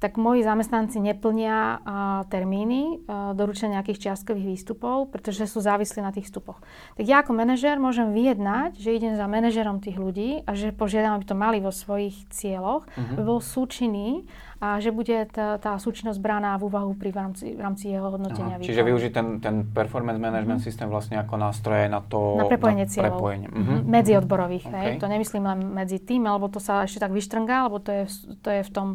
[0.00, 6.08] tak moji zamestnanci neplnia uh, termíny uh, doručenia nejakých čiastkových výstupov, pretože sú závislí na
[6.08, 6.64] tých vstupoch.
[6.96, 11.20] Tak ja ako manažer môžem vyjednať, že idem za manažerom tých ľudí a že požiadam,
[11.20, 13.12] aby to mali vo svojich cieľoch, uh-huh.
[13.14, 14.24] aby bol súčinný
[14.60, 18.12] a že bude tá, tá súčinnosť braná v úvahu pri, v, rámci, v rámci jeho
[18.12, 18.60] hodnotenia.
[18.60, 20.68] Aha, čiže využiť ten, ten performance management mm-hmm.
[20.68, 22.36] systém vlastne ako nástroje na to...
[22.36, 23.20] Na prepojenie na cieľov.
[23.20, 23.48] Prepojenie.
[23.48, 23.78] Mm-hmm.
[23.88, 24.66] Medziodborových.
[24.68, 24.80] Okay.
[24.84, 24.94] Hej.
[25.00, 28.04] To nemyslím len medzi tým, alebo to sa ešte tak vyštrngá, lebo to je,
[28.44, 28.88] to je v tom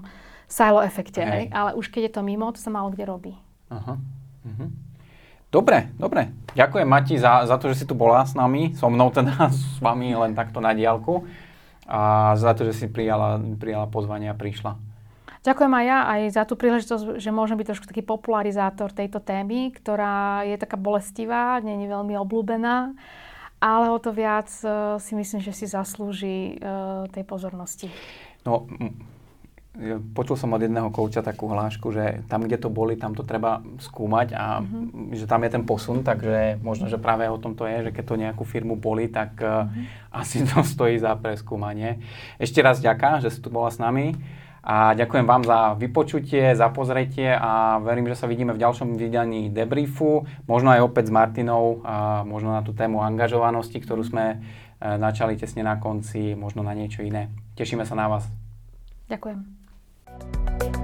[0.47, 1.21] silo efekte.
[1.21, 1.53] Hej.
[1.53, 3.33] Ale už keď je to mimo, to sa málo kde robí.
[3.69, 3.97] Aha.
[4.45, 4.69] Mm-hmm.
[5.49, 6.35] Dobre, dobre.
[6.51, 9.79] Ďakujem Mati za, za to, že si tu bola s nami, so mnou teda, s
[9.79, 11.23] vami len takto na diálku
[11.85, 14.75] a za to, že si prijala, prijala pozvanie a prišla.
[15.45, 19.69] Ďakujem aj ja aj za tú príležitosť, že môžem byť trošku taký popularizátor tejto témy,
[19.77, 22.97] ktorá je taká bolestivá, nie je veľmi obľúbená,
[23.61, 27.93] ale o to viac uh, si myslím, že si zaslúži uh, tej pozornosti.
[28.41, 28.65] No,
[30.15, 33.59] počul som od jedného kouča takú hlášku, že tam, kde to boli, tam to treba
[33.83, 35.11] skúmať a mm-hmm.
[35.15, 38.03] že tam je ten posun, takže možno, že práve o tom to je, že keď
[38.07, 40.15] to nejakú firmu boli, tak mm-hmm.
[40.15, 41.99] asi to stojí za preskúmanie.
[42.39, 44.15] Ešte raz ďakujem, že si tu bola s nami
[44.65, 49.53] a ďakujem vám za vypočutie, za pozretie a verím, že sa vidíme v ďalšom vydaní
[49.53, 54.97] debriefu, možno aj opäť s Martinou, a možno na tú tému angažovanosti, ktorú sme eh,
[54.97, 57.29] načali tesne na konci, možno na niečo iné.
[57.59, 58.25] Tešíme sa na vás.
[59.05, 59.64] Ďakujem.
[60.33, 60.74] Bye.